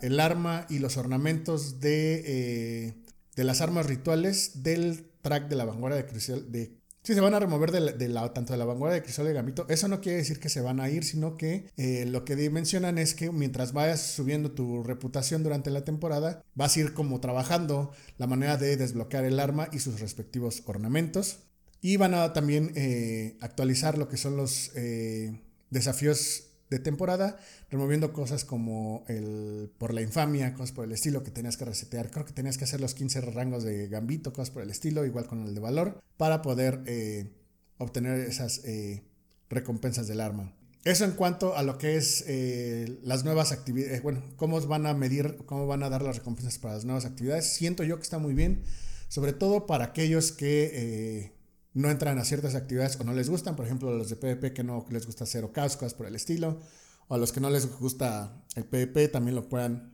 el 0.02 0.20
arma 0.20 0.66
y 0.68 0.78
los 0.78 0.96
ornamentos 0.96 1.80
de, 1.80 2.94
de 3.34 3.44
las 3.44 3.60
armas 3.60 3.86
rituales 3.86 4.62
del 4.62 5.10
track 5.20 5.48
de 5.48 5.56
la 5.56 5.64
vanguardia 5.64 6.02
de 6.02 6.06
Crisol, 6.06 6.50
de 6.52 6.79
Sí, 7.02 7.14
se 7.14 7.20
van 7.22 7.32
a 7.32 7.40
remover 7.40 7.70
de 7.72 8.08
la, 8.08 8.32
tanto 8.34 8.52
de 8.52 8.58
la 8.58 8.66
vanguardia 8.66 8.96
de 8.96 9.02
Crisol 9.02 9.30
y 9.30 9.32
Gambito. 9.32 9.66
Eso 9.70 9.88
no 9.88 10.02
quiere 10.02 10.18
decir 10.18 10.38
que 10.38 10.50
se 10.50 10.60
van 10.60 10.80
a 10.80 10.90
ir, 10.90 11.02
sino 11.04 11.38
que 11.38 11.70
eh, 11.78 12.04
lo 12.06 12.26
que 12.26 12.36
mencionan 12.50 12.98
es 12.98 13.14
que 13.14 13.32
mientras 13.32 13.72
vayas 13.72 14.02
subiendo 14.02 14.50
tu 14.50 14.82
reputación 14.82 15.42
durante 15.42 15.70
la 15.70 15.82
temporada, 15.82 16.44
vas 16.54 16.76
a 16.76 16.80
ir 16.80 16.92
como 16.92 17.18
trabajando 17.20 17.92
la 18.18 18.26
manera 18.26 18.58
de 18.58 18.76
desbloquear 18.76 19.24
el 19.24 19.40
arma 19.40 19.68
y 19.72 19.78
sus 19.78 19.98
respectivos 20.00 20.62
ornamentos. 20.66 21.38
Y 21.80 21.96
van 21.96 22.12
a 22.12 22.34
también 22.34 22.72
eh, 22.76 23.38
actualizar 23.40 23.96
lo 23.96 24.08
que 24.10 24.18
son 24.18 24.36
los 24.36 24.70
eh, 24.74 25.40
desafíos 25.70 26.49
de 26.70 26.78
temporada, 26.78 27.36
removiendo 27.68 28.12
cosas 28.12 28.44
como 28.44 29.04
el 29.08 29.70
por 29.76 29.92
la 29.92 30.02
infamia, 30.02 30.54
cosas 30.54 30.72
por 30.72 30.84
el 30.84 30.92
estilo 30.92 31.24
que 31.24 31.32
tenías 31.32 31.56
que 31.56 31.64
resetear. 31.64 32.10
Creo 32.10 32.24
que 32.24 32.32
tenías 32.32 32.56
que 32.56 32.64
hacer 32.64 32.80
los 32.80 32.94
15 32.94 33.20
rangos 33.22 33.64
de 33.64 33.88
gambito, 33.88 34.32
cosas 34.32 34.50
por 34.50 34.62
el 34.62 34.70
estilo, 34.70 35.04
igual 35.04 35.26
con 35.26 35.46
el 35.46 35.54
de 35.54 35.60
valor, 35.60 36.00
para 36.16 36.42
poder 36.42 36.82
eh, 36.86 37.32
obtener 37.78 38.20
esas 38.20 38.64
eh, 38.64 39.02
recompensas 39.48 40.06
del 40.06 40.20
arma. 40.20 40.54
Eso 40.84 41.04
en 41.04 41.10
cuanto 41.10 41.56
a 41.56 41.62
lo 41.62 41.76
que 41.76 41.96
es 41.96 42.24
eh, 42.26 43.00
las 43.02 43.24
nuevas 43.24 43.52
actividades, 43.52 44.02
bueno, 44.02 44.22
cómo 44.36 44.60
van 44.62 44.86
a 44.86 44.94
medir, 44.94 45.38
cómo 45.44 45.66
van 45.66 45.82
a 45.82 45.90
dar 45.90 46.02
las 46.02 46.16
recompensas 46.16 46.58
para 46.58 46.74
las 46.74 46.84
nuevas 46.84 47.04
actividades. 47.04 47.52
Siento 47.52 47.82
yo 47.82 47.96
que 47.96 48.02
está 48.02 48.18
muy 48.18 48.32
bien, 48.32 48.62
sobre 49.08 49.32
todo 49.32 49.66
para 49.66 49.86
aquellos 49.86 50.30
que 50.32 51.34
no 51.74 51.90
entran 51.90 52.18
a 52.18 52.24
ciertas 52.24 52.54
actividades 52.54 52.98
o 53.00 53.04
no 53.04 53.12
les 53.12 53.30
gustan, 53.30 53.56
por 53.56 53.64
ejemplo, 53.64 53.96
los 53.96 54.10
de 54.10 54.16
PvP 54.16 54.52
que 54.52 54.64
no 54.64 54.84
les 54.90 55.06
gusta 55.06 55.24
hacer 55.24 55.44
o 55.44 55.52
cosas 55.52 55.94
por 55.94 56.06
el 56.06 56.16
estilo, 56.16 56.60
o 57.08 57.14
a 57.14 57.18
los 57.18 57.32
que 57.32 57.40
no 57.40 57.50
les 57.50 57.66
gusta 57.78 58.44
el 58.56 58.64
PvP 58.64 59.08
también 59.08 59.34
lo 59.34 59.48
puedan, 59.48 59.92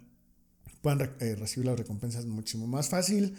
puedan 0.80 1.14
eh, 1.20 1.34
recibir 1.36 1.66
las 1.66 1.78
recompensas 1.78 2.24
muchísimo 2.26 2.66
más 2.66 2.88
fácil, 2.88 3.36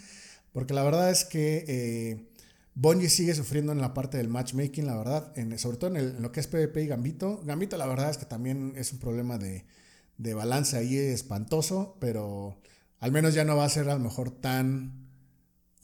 porque 0.54 0.74
la 0.74 0.84
verdad 0.84 1.12
es 1.12 1.26
que 1.26 1.66
eh, 1.68 3.10
sigue 3.10 3.34
sufriendo 3.34 3.72
en 3.72 3.82
la 3.82 3.94
parte 3.94 4.18
del 4.18 4.30
matchmaking, 4.30 4.86
la 4.86 4.98
verdad, 4.98 5.34
en, 5.36 5.58
sobre 5.58 5.78
todo 5.78 5.96
en, 5.96 6.22
lo 6.22 6.32
que 6.32 6.40
es 6.40 6.48
PvP 6.48 6.84
y 6.84 6.88
Gambito. 6.88 7.42
Gambito 7.44 7.78
la 7.78 7.88
verdad 7.88 8.10
es 8.10 8.18
que 8.18 8.26
también 8.26 8.74
es 8.76 8.94
un 8.94 9.00
problema 9.00 9.38
de, 9.38 9.66
de 10.18 10.34
balance 10.34 10.78
ahí 10.78 10.96
espantoso, 10.96 11.98
pero 12.00 12.60
al 13.00 13.12
menos 13.12 13.34
ya 13.34 13.46
no 13.46 13.56
va 13.56 13.66
a 13.66 13.70
ser 13.70 13.90
a 13.90 13.94
lo 13.94 14.00
mejor 14.00 14.32
tan 14.32 15.07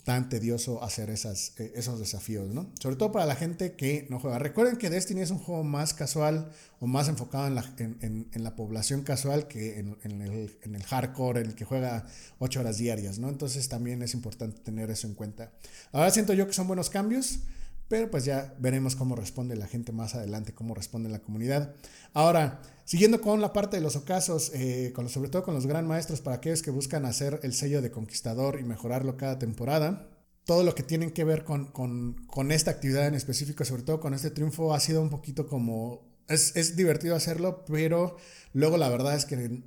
tan 0.04 0.28
tedioso 0.28 0.84
hacer 0.84 1.10
esas, 1.10 1.54
eh, 1.58 1.72
esos 1.76 2.00
desafíos, 2.00 2.54
¿no? 2.54 2.70
Sobre 2.80 2.98
todo 2.98 3.12
para 3.12 3.26
la 3.26 3.36
gente 3.36 3.74
que 3.76 4.06
no 4.10 4.20
juega. 4.20 4.38
Recuerden 4.38 4.76
que 4.76 4.90
Destiny 4.90 5.22
es 5.22 5.32
un 5.32 5.40
juego 5.40 5.64
más 5.64 5.94
casual 5.94 6.52
o 6.82 6.88
más 6.88 7.08
enfocado 7.08 7.48
en 7.48 7.56
la, 7.56 7.74
en, 7.78 8.28
en, 8.32 8.44
la 8.44 8.56
población 8.56 9.04
casual 9.04 9.48
que 9.48 9.80
en, 9.80 9.96
el, 10.04 10.58
en, 10.62 10.76
el, 10.76 10.84
hardcore, 10.84 11.42
en 11.42 11.48
el 11.48 11.56
que 11.56 11.64
juega 11.64 12.06
8 12.40 12.60
horas 12.60 12.78
diarias, 12.78 13.18
¿no? 13.18 13.30
Entonces 13.30 13.70
también 13.70 14.02
es 14.02 14.14
importante 14.14 14.60
tener 14.60 14.92
eso 14.92 15.08
en 15.08 15.14
cuenta. 15.14 15.52
Ahora 15.94 16.12
siento 16.12 16.34
yo 16.34 16.48
que 16.48 16.54
son 16.54 16.68
buenos 16.68 16.90
cambios. 16.90 17.40
Pero 17.88 18.10
pues 18.10 18.26
ya 18.26 18.56
veremos 18.60 18.96
cómo 18.96 19.16
responde 19.16 19.56
la 19.56 19.68
gente 19.68 19.92
más 19.92 20.16
adelante, 20.16 20.54
cómo 20.54 20.74
responde 20.74 21.10
la 21.10 21.20
comunidad. 21.20 21.76
Ahora, 22.14 22.62
siguiendo 22.86 23.22
con 23.22 23.42
la 23.42 23.54
parte 23.54 23.78
de 23.78 23.84
los 23.84 23.96
ocasos, 23.96 24.52
eh, 24.54 24.92
con, 24.96 25.10
sobre 25.10 25.30
todo 25.30 25.44
con 25.44 25.54
los 25.54 25.68
gran 25.68 25.88
maestros, 25.88 26.22
para 26.22 26.38
aquellos 26.38 26.62
que 26.62 26.72
buscan 26.72 27.06
hacer 27.06 27.40
el 27.44 27.54
sello 27.54 27.82
de 27.82 27.92
conquistador 27.92 28.60
y 28.60 28.64
mejorarlo 28.64 29.18
cada 29.18 29.38
temporada, 29.38 30.10
todo 30.46 30.64
lo 30.64 30.76
que 30.76 30.84
tienen 30.84 31.12
que 31.12 31.24
ver 31.24 31.44
con, 31.44 31.68
con, 31.68 32.52
esta 32.52 32.72
actividad 32.72 33.08
en 33.08 33.16
específico, 33.16 33.64
sobre 33.64 33.84
todo 33.84 34.00
con 34.00 34.14
este 34.14 34.30
triunfo, 34.30 34.74
ha 34.74 34.80
sido 34.80 35.02
un 35.02 35.10
poquito 35.10 35.48
como... 35.48 36.12
Es, 36.30 36.56
es, 36.56 36.78
divertido 36.78 37.18
hacerlo, 37.18 37.66
pero 37.66 38.16
luego 38.54 38.78
la 38.78 38.88
verdad 38.88 39.14
es 39.16 39.26
que 39.26 39.62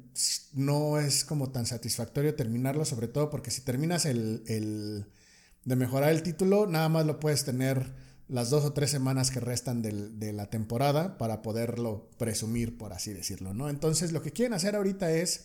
no 0.55 0.99
es 0.99 1.23
como 1.25 1.51
tan 1.51 1.67
satisfactorio 1.67 2.35
terminarlo, 2.35 2.87
sobre 2.87 3.09
todo 3.09 3.29
porque 3.29 3.51
si 3.51 3.61
terminas 3.61 4.07
el, 4.07 4.43
el 4.47 5.07
de 5.65 5.77
mejorar 5.77 6.13
el 6.13 6.23
título, 6.23 6.67
nada 6.67 6.89
más 6.89 7.05
lo 7.05 7.21
puedes 7.21 7.45
tener 7.45 7.93
las 8.29 8.51
dos 8.51 8.65
o 8.65 8.73
tres 8.73 8.91
semanas 8.91 9.31
que 9.31 9.41
restan 9.41 9.83
de 9.83 10.33
la 10.33 10.51
temporada 10.51 11.17
para 11.17 11.43
poderlo 11.43 12.09
presumir, 12.19 12.77
por 12.77 12.93
así 12.93 13.13
decirlo, 13.13 13.55
¿no? 13.55 13.69
Entonces 13.69 14.13
lo 14.13 14.23
que 14.23 14.33
quieren 14.33 14.55
hacer 14.55 14.75
ahorita 14.75 15.13
es, 15.13 15.45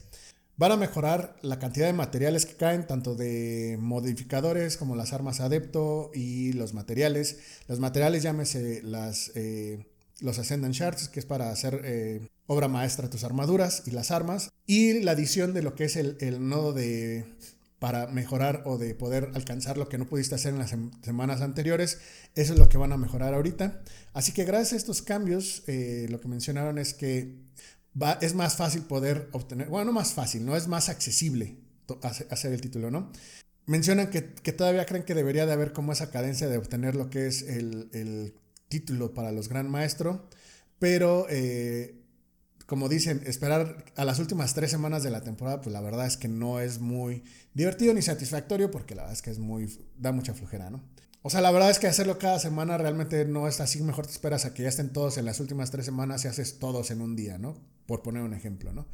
van 0.57 0.71
a 0.71 0.77
mejorar 0.77 1.35
la 1.41 1.59
cantidad 1.59 1.85
de 1.85 1.93
materiales 1.93 2.45
que 2.45 2.55
caen, 2.55 2.87
tanto 2.87 3.15
de 3.15 3.77
modificadores 3.79 4.77
como 4.77 4.95
las 4.95 5.13
armas 5.13 5.41
adepto 5.41 6.11
y 6.13 6.53
los 6.53 6.73
materiales. 6.73 7.37
Los 7.67 7.79
materiales 7.79 8.23
llámese 8.23 8.81
las, 8.83 9.31
eh, 9.35 9.85
los 10.19 10.39
Ascendant 10.39 10.73
Shards, 10.73 11.07
que 11.09 11.19
es 11.19 11.25
para 11.25 11.51
hacer 11.51 11.81
eh, 11.83 12.27
obra 12.47 12.67
maestra 12.67 13.09
tus 13.09 13.23
armaduras 13.23 13.83
y 13.85 13.91
las 13.91 14.11
armas, 14.11 14.49
y 14.65 15.01
la 15.01 15.11
adición 15.11 15.53
de 15.53 15.61
lo 15.61 15.75
que 15.75 15.85
es 15.85 15.95
el, 15.95 16.17
el 16.19 16.47
nodo 16.47 16.73
de 16.73 17.25
para 17.81 18.05
mejorar 18.05 18.61
o 18.67 18.77
de 18.77 18.93
poder 18.93 19.31
alcanzar 19.33 19.75
lo 19.75 19.89
que 19.89 19.97
no 19.97 20.05
pudiste 20.05 20.35
hacer 20.35 20.53
en 20.53 20.59
las 20.59 20.75
semanas 21.01 21.41
anteriores. 21.41 21.97
Eso 22.35 22.53
es 22.53 22.59
lo 22.59 22.69
que 22.69 22.77
van 22.77 22.91
a 22.91 22.97
mejorar 22.97 23.33
ahorita. 23.33 23.81
Así 24.13 24.33
que 24.33 24.43
gracias 24.43 24.73
a 24.73 24.75
estos 24.75 25.01
cambios, 25.01 25.63
eh, 25.65 26.05
lo 26.11 26.21
que 26.21 26.27
mencionaron 26.27 26.77
es 26.77 26.93
que 26.93 27.39
es 28.21 28.35
más 28.35 28.55
fácil 28.55 28.83
poder 28.83 29.29
obtener, 29.31 29.67
bueno, 29.67 29.85
no 29.85 29.93
más 29.93 30.13
fácil, 30.13 30.45
no 30.45 30.55
es 30.55 30.67
más 30.67 30.89
accesible 30.89 31.57
hacer 32.29 32.53
el 32.53 32.61
título, 32.61 32.91
¿no? 32.91 33.11
Mencionan 33.65 34.11
que, 34.11 34.21
todavía 34.21 34.85
creen 34.85 35.03
que 35.03 35.15
debería 35.15 35.47
de 35.47 35.53
haber 35.53 35.73
como 35.73 35.91
esa 35.91 36.11
cadencia 36.11 36.47
de 36.47 36.57
obtener 36.57 36.93
lo 36.93 37.09
que 37.09 37.25
es 37.25 37.41
el, 37.41 38.35
título 38.67 39.15
para 39.15 39.31
los 39.31 39.49
Gran 39.49 39.71
Maestro, 39.71 40.29
pero 40.77 41.25
eh, 41.31 42.00
como 42.71 42.87
dicen, 42.87 43.21
esperar 43.25 43.83
a 43.97 44.05
las 44.05 44.19
últimas 44.19 44.53
tres 44.53 44.71
semanas 44.71 45.03
de 45.03 45.09
la 45.09 45.19
temporada, 45.19 45.59
pues 45.59 45.73
la 45.73 45.81
verdad 45.81 46.07
es 46.07 46.15
que 46.15 46.29
no 46.29 46.61
es 46.61 46.79
muy 46.79 47.21
divertido 47.53 47.93
ni 47.93 48.01
satisfactorio 48.01 48.71
porque 48.71 48.95
la 48.95 49.01
verdad 49.01 49.17
es 49.17 49.21
que 49.21 49.29
es 49.29 49.39
muy, 49.39 49.77
da 49.97 50.13
mucha 50.13 50.33
flojera, 50.33 50.69
¿no? 50.69 50.81
O 51.21 51.29
sea, 51.29 51.41
la 51.41 51.51
verdad 51.51 51.69
es 51.69 51.79
que 51.79 51.87
hacerlo 51.87 52.17
cada 52.17 52.39
semana 52.39 52.77
realmente 52.77 53.25
no 53.25 53.49
es 53.49 53.59
así, 53.59 53.83
mejor 53.83 54.05
te 54.05 54.13
esperas 54.13 54.45
a 54.45 54.53
que 54.53 54.63
ya 54.63 54.69
estén 54.69 54.93
todos 54.93 55.17
en 55.17 55.25
las 55.25 55.41
últimas 55.41 55.69
tres 55.69 55.83
semanas 55.83 56.23
y 56.23 56.29
haces 56.29 56.59
todos 56.59 56.91
en 56.91 57.01
un 57.01 57.17
día, 57.17 57.37
¿no? 57.37 57.57
Por 57.87 58.03
poner 58.03 58.23
un 58.23 58.33
ejemplo, 58.33 58.71
¿no? 58.71 58.87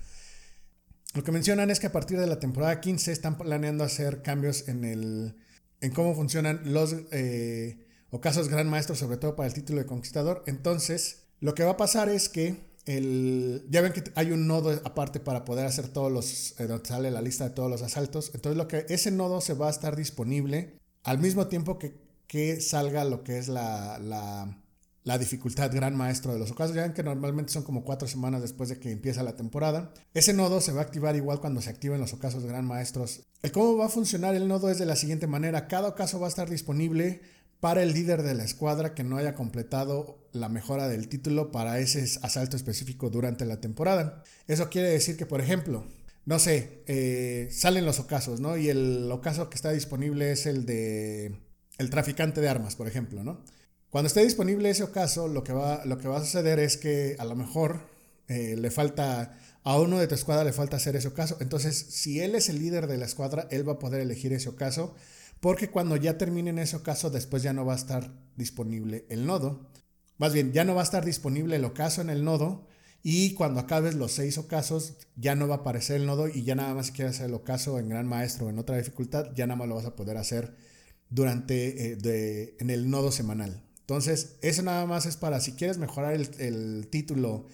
Lo 1.14 1.24
que 1.24 1.32
mencionan 1.32 1.70
es 1.70 1.80
que 1.80 1.86
a 1.86 1.92
partir 1.92 2.20
de 2.20 2.26
la 2.26 2.40
temporada 2.40 2.82
15 2.82 3.12
están 3.12 3.38
planeando 3.38 3.84
hacer 3.84 4.24
cambios 4.24 4.68
en 4.70 4.86
el 4.86 5.36
en 5.82 5.92
cómo 5.92 6.16
funcionan 6.16 6.62
los 6.74 6.96
eh, 7.12 7.86
ocasos 8.10 8.50
gran 8.50 8.68
maestros, 8.72 8.98
sobre 8.98 9.18
todo 9.18 9.36
para 9.36 9.46
el 9.46 9.54
título 9.54 9.78
de 9.78 9.86
conquistador. 9.86 10.44
Entonces, 10.48 11.28
lo 11.42 11.54
que 11.54 11.64
va 11.64 11.74
a 11.74 11.78
pasar 11.78 12.10
es 12.10 12.28
que 12.28 12.67
ya 12.88 13.82
ven 13.82 13.92
que 13.92 14.04
hay 14.16 14.32
un 14.32 14.48
nodo 14.48 14.72
aparte 14.86 15.20
para 15.20 15.44
poder 15.44 15.66
hacer 15.66 15.90
todos 15.90 16.10
los, 16.12 16.58
eh, 16.60 16.68
donde 16.68 16.88
sale 16.88 17.12
la 17.12 17.22
lista 17.22 17.44
de 17.44 17.50
todos 17.50 17.70
los 17.70 17.82
asaltos. 17.82 18.32
Entonces 18.34 18.58
lo 18.58 18.70
que 18.70 18.86
ese 18.88 19.12
nodo 19.12 19.42
se 19.42 19.54
va 19.54 19.68
a 19.68 19.72
estar 19.72 19.98
disponible 19.98 20.80
al 21.04 21.20
mismo 21.20 21.48
tiempo 21.48 21.78
que, 21.78 22.00
que 22.28 22.62
salga 22.62 23.04
lo 23.04 23.26
que 23.26 23.40
es 23.40 23.50
la, 23.50 24.00
la, 24.00 24.62
la, 25.04 25.18
dificultad 25.18 25.74
gran 25.74 25.98
maestro 25.98 26.32
de 26.32 26.40
los 26.40 26.52
ocasos. 26.52 26.76
Ya 26.78 26.84
ven 26.84 26.94
que 26.94 27.04
normalmente 27.04 27.52
son 27.52 27.64
como 27.64 27.84
cuatro 27.84 28.08
semanas 28.08 28.42
después 28.42 28.70
de 28.70 28.80
que 28.80 28.92
empieza 28.92 29.22
la 29.22 29.36
temporada. 29.36 29.94
Ese 30.14 30.34
nodo 30.34 30.62
se 30.62 30.72
va 30.72 30.80
a 30.80 30.84
activar 30.84 31.18
igual 31.18 31.42
cuando 31.42 31.62
se 31.62 31.70
activen 31.70 32.00
los 32.00 32.14
ocasos 32.14 32.46
gran 32.46 32.66
maestros. 32.66 33.24
El 33.42 33.52
cómo 33.52 33.76
va 33.76 33.88
a 33.88 33.90
funcionar 33.90 34.34
el 34.34 34.48
nodo 34.48 34.70
es 34.70 34.80
de 34.80 34.86
la 34.86 34.96
siguiente 34.96 35.28
manera. 35.28 35.68
Cada 35.68 35.90
ocaso 35.90 36.22
va 36.22 36.28
a 36.28 36.30
estar 36.30 36.50
disponible 36.50 37.22
para 37.60 37.84
el 37.84 37.94
líder 37.94 38.24
de 38.24 38.36
la 38.36 38.44
escuadra 38.44 38.94
que 38.94 39.04
no 39.04 39.18
haya 39.18 39.36
completado 39.36 40.28
la 40.32 40.50
mejora 40.50 40.88
del 40.88 41.08
título 41.08 41.52
para 41.52 41.80
ese 41.80 42.04
asalto 42.22 42.56
específico 42.56 43.10
durante 43.10 43.46
la 43.46 43.60
temporada. 43.60 44.24
Eso 44.48 44.70
quiere 44.70 44.90
decir 44.90 45.18
que, 45.18 45.26
por 45.26 45.42
ejemplo, 45.42 45.86
no 46.26 46.40
sé, 46.40 46.84
eh, 46.88 47.48
salen 47.52 47.86
los 47.86 48.00
ocasos, 48.00 48.40
¿no? 48.40 48.58
Y 48.58 48.70
el 48.70 49.10
ocaso 49.12 49.50
que 49.50 49.56
está 49.56 49.72
disponible 49.72 50.32
es 50.32 50.46
el 50.46 50.66
de 50.66 51.40
el 51.78 51.90
traficante 51.90 52.42
de 52.42 52.50
armas, 52.50 52.76
por 52.76 52.88
ejemplo, 52.88 53.24
¿no? 53.24 53.44
Cuando 53.90 54.08
esté 54.08 54.24
disponible 54.24 54.70
ese 54.70 54.84
ocaso, 54.84 55.28
lo 55.28 55.44
que 55.44 55.54
va, 55.54 55.82
a 55.84 56.20
suceder 56.20 56.60
es 56.60 56.78
que 56.78 57.16
a 57.20 57.26
lo 57.26 57.36
mejor 57.36 57.88
eh, 58.28 58.56
le 58.58 58.70
falta 58.72 59.38
a 59.64 59.80
uno 59.80 60.00
de 60.00 60.08
tu 60.08 60.16
escuadra 60.16 60.46
le 60.46 60.54
falta 60.54 60.78
hacer 60.78 60.96
ese 60.96 61.10
ocaso. 61.10 61.38
Entonces, 61.42 61.78
si 61.90 62.22
él 62.22 62.36
es 62.36 62.50
el 62.50 62.60
líder 62.60 62.88
de 62.88 62.98
la 62.98 63.06
escuadra, 63.06 63.48
él 63.52 63.68
va 63.68 63.74
a 63.74 63.80
poder 63.80 64.02
elegir 64.02 64.32
ese 64.34 64.50
ocaso 64.50 64.96
porque 65.40 65.70
cuando 65.70 65.96
ya 65.96 66.18
termine 66.18 66.50
en 66.50 66.60
ese 66.60 66.76
ocaso, 66.76 67.10
después 67.10 67.44
ya 67.44 67.54
no 67.54 67.66
va 67.66 67.74
a 67.74 67.78
estar 67.78 68.12
disponible 68.36 69.06
el 69.10 69.26
nodo. 69.26 69.70
Más 70.18 70.34
bien, 70.34 70.52
ya 70.52 70.64
no 70.64 70.76
va 70.76 70.82
a 70.82 70.84
estar 70.84 71.06
disponible 71.06 71.56
el 71.56 71.66
ocaso 71.66 72.02
en 72.02 72.10
el 72.10 72.24
nodo 72.24 72.68
y 73.04 73.34
cuando 73.36 73.60
acabes 73.60 73.96
los 73.96 74.12
seis 74.12 74.38
ocasos 74.38 74.96
ya 75.16 75.36
no 75.36 75.48
va 75.48 75.56
a 75.56 75.58
aparecer 75.60 75.98
el 76.02 76.08
nodo 76.08 76.28
y 76.28 76.44
ya 76.44 76.56
nada 76.56 76.74
más 76.74 76.88
si 76.88 76.94
quieres 76.94 77.16
hacer 77.16 77.28
el 77.28 77.36
ocaso 77.36 77.78
en 77.80 77.90
Gran 77.90 78.08
Maestro 78.08 78.48
o 78.48 78.50
en 78.50 78.58
otra 78.58 78.78
dificultad, 78.78 79.32
ya 79.36 79.46
nada 79.46 79.58
más 79.58 79.68
lo 79.68 79.76
vas 79.76 79.86
a 79.86 79.96
poder 79.96 80.18
hacer 80.18 80.56
durante 81.10 81.94
eh, 81.94 82.56
en 82.60 82.70
el 82.70 82.90
nodo 82.90 83.12
semanal. 83.12 83.64
Entonces, 83.82 84.38
eso 84.42 84.64
nada 84.64 84.86
más 84.86 85.06
es 85.06 85.16
para 85.16 85.40
si 85.40 85.54
quieres 85.54 85.78
mejorar 85.78 86.14
el 86.14 86.88
título 86.90 87.48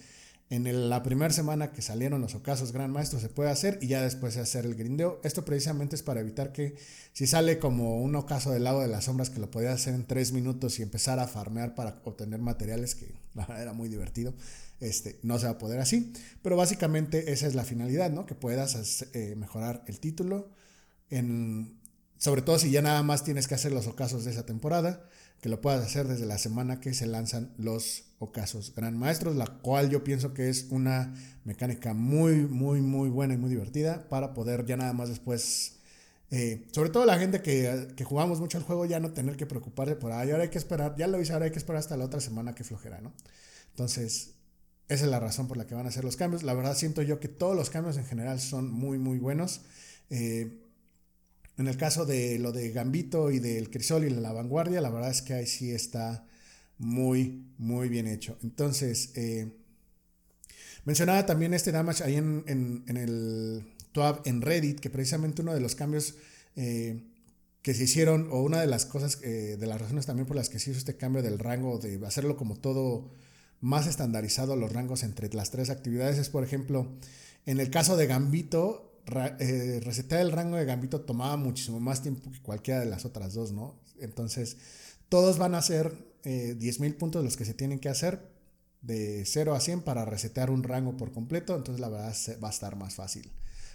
en 0.54 0.90
la 0.90 1.02
primera 1.02 1.32
semana 1.32 1.72
que 1.72 1.82
salieron 1.82 2.20
los 2.20 2.34
ocasos 2.34 2.72
Gran 2.72 2.90
Maestro 2.90 3.18
se 3.18 3.28
puede 3.28 3.50
hacer 3.50 3.78
y 3.80 3.88
ya 3.88 4.02
después 4.02 4.36
hacer 4.36 4.64
el 4.64 4.74
grindeo. 4.74 5.20
Esto 5.24 5.44
precisamente 5.44 5.96
es 5.96 6.02
para 6.02 6.20
evitar 6.20 6.52
que 6.52 6.76
si 7.12 7.26
sale 7.26 7.58
como 7.58 8.00
un 8.00 8.14
ocaso 8.14 8.52
del 8.52 8.64
lado 8.64 8.80
de 8.80 8.88
las 8.88 9.04
sombras 9.04 9.30
que 9.30 9.40
lo 9.40 9.50
podías 9.50 9.74
hacer 9.74 9.94
en 9.94 10.06
tres 10.06 10.32
minutos 10.32 10.78
y 10.78 10.82
empezar 10.82 11.18
a 11.18 11.28
farmear 11.28 11.74
para 11.74 12.00
obtener 12.04 12.40
materiales, 12.40 12.94
que 12.94 13.14
la 13.34 13.46
verdad 13.46 13.62
era 13.62 13.72
muy 13.72 13.88
divertido, 13.88 14.34
este, 14.80 15.18
no 15.22 15.38
se 15.38 15.46
va 15.46 15.52
a 15.52 15.58
poder 15.58 15.80
así. 15.80 16.12
Pero 16.42 16.56
básicamente 16.56 17.32
esa 17.32 17.46
es 17.46 17.54
la 17.54 17.64
finalidad, 17.64 18.10
¿no? 18.10 18.26
Que 18.26 18.34
puedas 18.34 19.06
eh, 19.12 19.34
mejorar 19.36 19.82
el 19.86 20.00
título, 20.00 20.50
en, 21.10 21.78
sobre 22.18 22.42
todo 22.42 22.58
si 22.58 22.70
ya 22.70 22.82
nada 22.82 23.02
más 23.02 23.24
tienes 23.24 23.48
que 23.48 23.54
hacer 23.54 23.72
los 23.72 23.86
ocasos 23.86 24.24
de 24.24 24.30
esa 24.30 24.46
temporada 24.46 25.08
que 25.44 25.50
lo 25.50 25.60
puedas 25.60 25.84
hacer 25.84 26.08
desde 26.08 26.24
la 26.24 26.38
semana 26.38 26.80
que 26.80 26.94
se 26.94 27.04
lanzan 27.04 27.52
los 27.58 28.04
ocasos 28.18 28.74
Gran 28.74 28.96
Maestros, 28.96 29.36
la 29.36 29.44
cual 29.44 29.90
yo 29.90 30.02
pienso 30.02 30.32
que 30.32 30.48
es 30.48 30.68
una 30.70 31.12
mecánica 31.44 31.92
muy, 31.92 32.46
muy, 32.46 32.80
muy 32.80 33.10
buena 33.10 33.34
y 33.34 33.36
muy 33.36 33.50
divertida 33.50 34.08
para 34.08 34.32
poder 34.32 34.64
ya 34.64 34.78
nada 34.78 34.94
más 34.94 35.10
después, 35.10 35.80
eh, 36.30 36.66
sobre 36.72 36.88
todo 36.88 37.04
la 37.04 37.18
gente 37.18 37.42
que, 37.42 37.88
que, 37.94 38.04
jugamos 38.04 38.40
mucho 38.40 38.56
el 38.56 38.64
juego, 38.64 38.86
ya 38.86 39.00
no 39.00 39.12
tener 39.12 39.36
que 39.36 39.44
preocuparse 39.44 39.96
por, 39.96 40.12
ahí 40.12 40.30
ahora 40.30 40.44
hay 40.44 40.48
que 40.48 40.56
esperar, 40.56 40.96
ya 40.96 41.08
lo 41.08 41.20
hice, 41.20 41.34
ahora 41.34 41.44
hay 41.44 41.52
que 41.52 41.58
esperar 41.58 41.80
hasta 41.80 41.98
la 41.98 42.06
otra 42.06 42.20
semana 42.20 42.54
que 42.54 42.64
flojera, 42.64 43.02
¿no? 43.02 43.12
Entonces, 43.68 44.36
esa 44.88 45.04
es 45.04 45.10
la 45.10 45.20
razón 45.20 45.46
por 45.46 45.58
la 45.58 45.66
que 45.66 45.74
van 45.74 45.84
a 45.84 45.90
hacer 45.90 46.04
los 46.04 46.16
cambios. 46.16 46.42
La 46.42 46.54
verdad 46.54 46.74
siento 46.74 47.02
yo 47.02 47.20
que 47.20 47.28
todos 47.28 47.54
los 47.54 47.68
cambios 47.68 47.98
en 47.98 48.06
general 48.06 48.40
son 48.40 48.72
muy, 48.72 48.96
muy 48.96 49.18
buenos. 49.18 49.60
Eh, 50.08 50.63
en 51.56 51.68
el 51.68 51.76
caso 51.76 52.04
de 52.04 52.38
lo 52.38 52.52
de 52.52 52.70
Gambito 52.70 53.30
y 53.30 53.38
del 53.38 53.70
Crisol 53.70 54.04
y 54.04 54.10
la 54.10 54.32
vanguardia, 54.32 54.80
la 54.80 54.90
verdad 54.90 55.10
es 55.10 55.22
que 55.22 55.34
ahí 55.34 55.46
sí 55.46 55.70
está 55.70 56.26
muy, 56.78 57.46
muy 57.58 57.88
bien 57.88 58.06
hecho. 58.06 58.36
Entonces, 58.42 59.12
eh, 59.14 59.52
mencionaba 60.84 61.26
también 61.26 61.54
este 61.54 61.70
damage 61.70 62.02
ahí 62.02 62.16
en, 62.16 62.84
el 62.88 63.64
TWAB 63.92 64.22
en 64.24 64.42
Reddit, 64.42 64.80
que 64.80 64.90
precisamente 64.90 65.42
uno 65.42 65.54
de 65.54 65.60
los 65.60 65.76
cambios 65.76 66.16
eh, 66.56 67.04
que 67.62 67.72
se 67.74 67.84
hicieron, 67.84 68.28
o 68.32 68.42
una 68.42 68.60
de 68.60 68.66
las 68.66 68.84
cosas, 68.84 69.20
eh, 69.22 69.56
de 69.58 69.66
las 69.66 69.80
razones 69.80 70.06
también 70.06 70.26
por 70.26 70.36
las 70.36 70.48
que 70.48 70.58
se 70.58 70.70
hizo 70.70 70.78
este 70.78 70.96
cambio 70.96 71.22
del 71.22 71.38
rango, 71.38 71.78
de 71.78 72.04
hacerlo 72.04 72.36
como 72.36 72.56
todo 72.56 73.10
más 73.60 73.86
estandarizado, 73.86 74.56
los 74.56 74.72
rangos 74.72 75.04
entre 75.04 75.32
las 75.32 75.50
tres 75.50 75.70
actividades, 75.70 76.18
es 76.18 76.28
por 76.28 76.44
ejemplo, 76.44 76.92
en 77.46 77.60
el 77.60 77.70
caso 77.70 77.96
de 77.96 78.06
Gambito, 78.06 78.93
eh, 79.38 79.80
resetear 79.82 80.20
el 80.22 80.32
rango 80.32 80.56
de 80.56 80.64
Gambito 80.64 81.00
tomaba 81.02 81.36
muchísimo 81.36 81.80
más 81.80 82.02
tiempo 82.02 82.30
que 82.30 82.40
cualquiera 82.40 82.80
de 82.80 82.86
las 82.86 83.04
otras 83.04 83.34
dos, 83.34 83.52
¿no? 83.52 83.80
Entonces, 84.00 84.56
todos 85.08 85.38
van 85.38 85.54
a 85.54 85.62
ser 85.62 85.92
eh, 86.24 86.56
10.000 86.58 86.96
puntos 86.96 87.24
los 87.24 87.36
que 87.36 87.44
se 87.44 87.54
tienen 87.54 87.78
que 87.78 87.88
hacer 87.88 88.32
de 88.82 89.24
0 89.26 89.54
a 89.54 89.60
100 89.60 89.82
para 89.82 90.04
resetear 90.04 90.50
un 90.50 90.62
rango 90.62 90.96
por 90.96 91.12
completo, 91.12 91.56
entonces 91.56 91.80
la 91.80 91.88
verdad 91.88 92.14
va 92.42 92.48
a 92.48 92.50
estar 92.50 92.76
más 92.76 92.94
fácil 92.94 93.30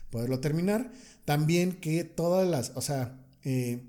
poderlo 0.09 0.39
terminar. 0.39 0.91
También 1.25 1.79
que 1.79 2.03
todas 2.03 2.48
las, 2.48 2.71
o 2.75 2.81
sea, 2.81 3.17
eh, 3.43 3.83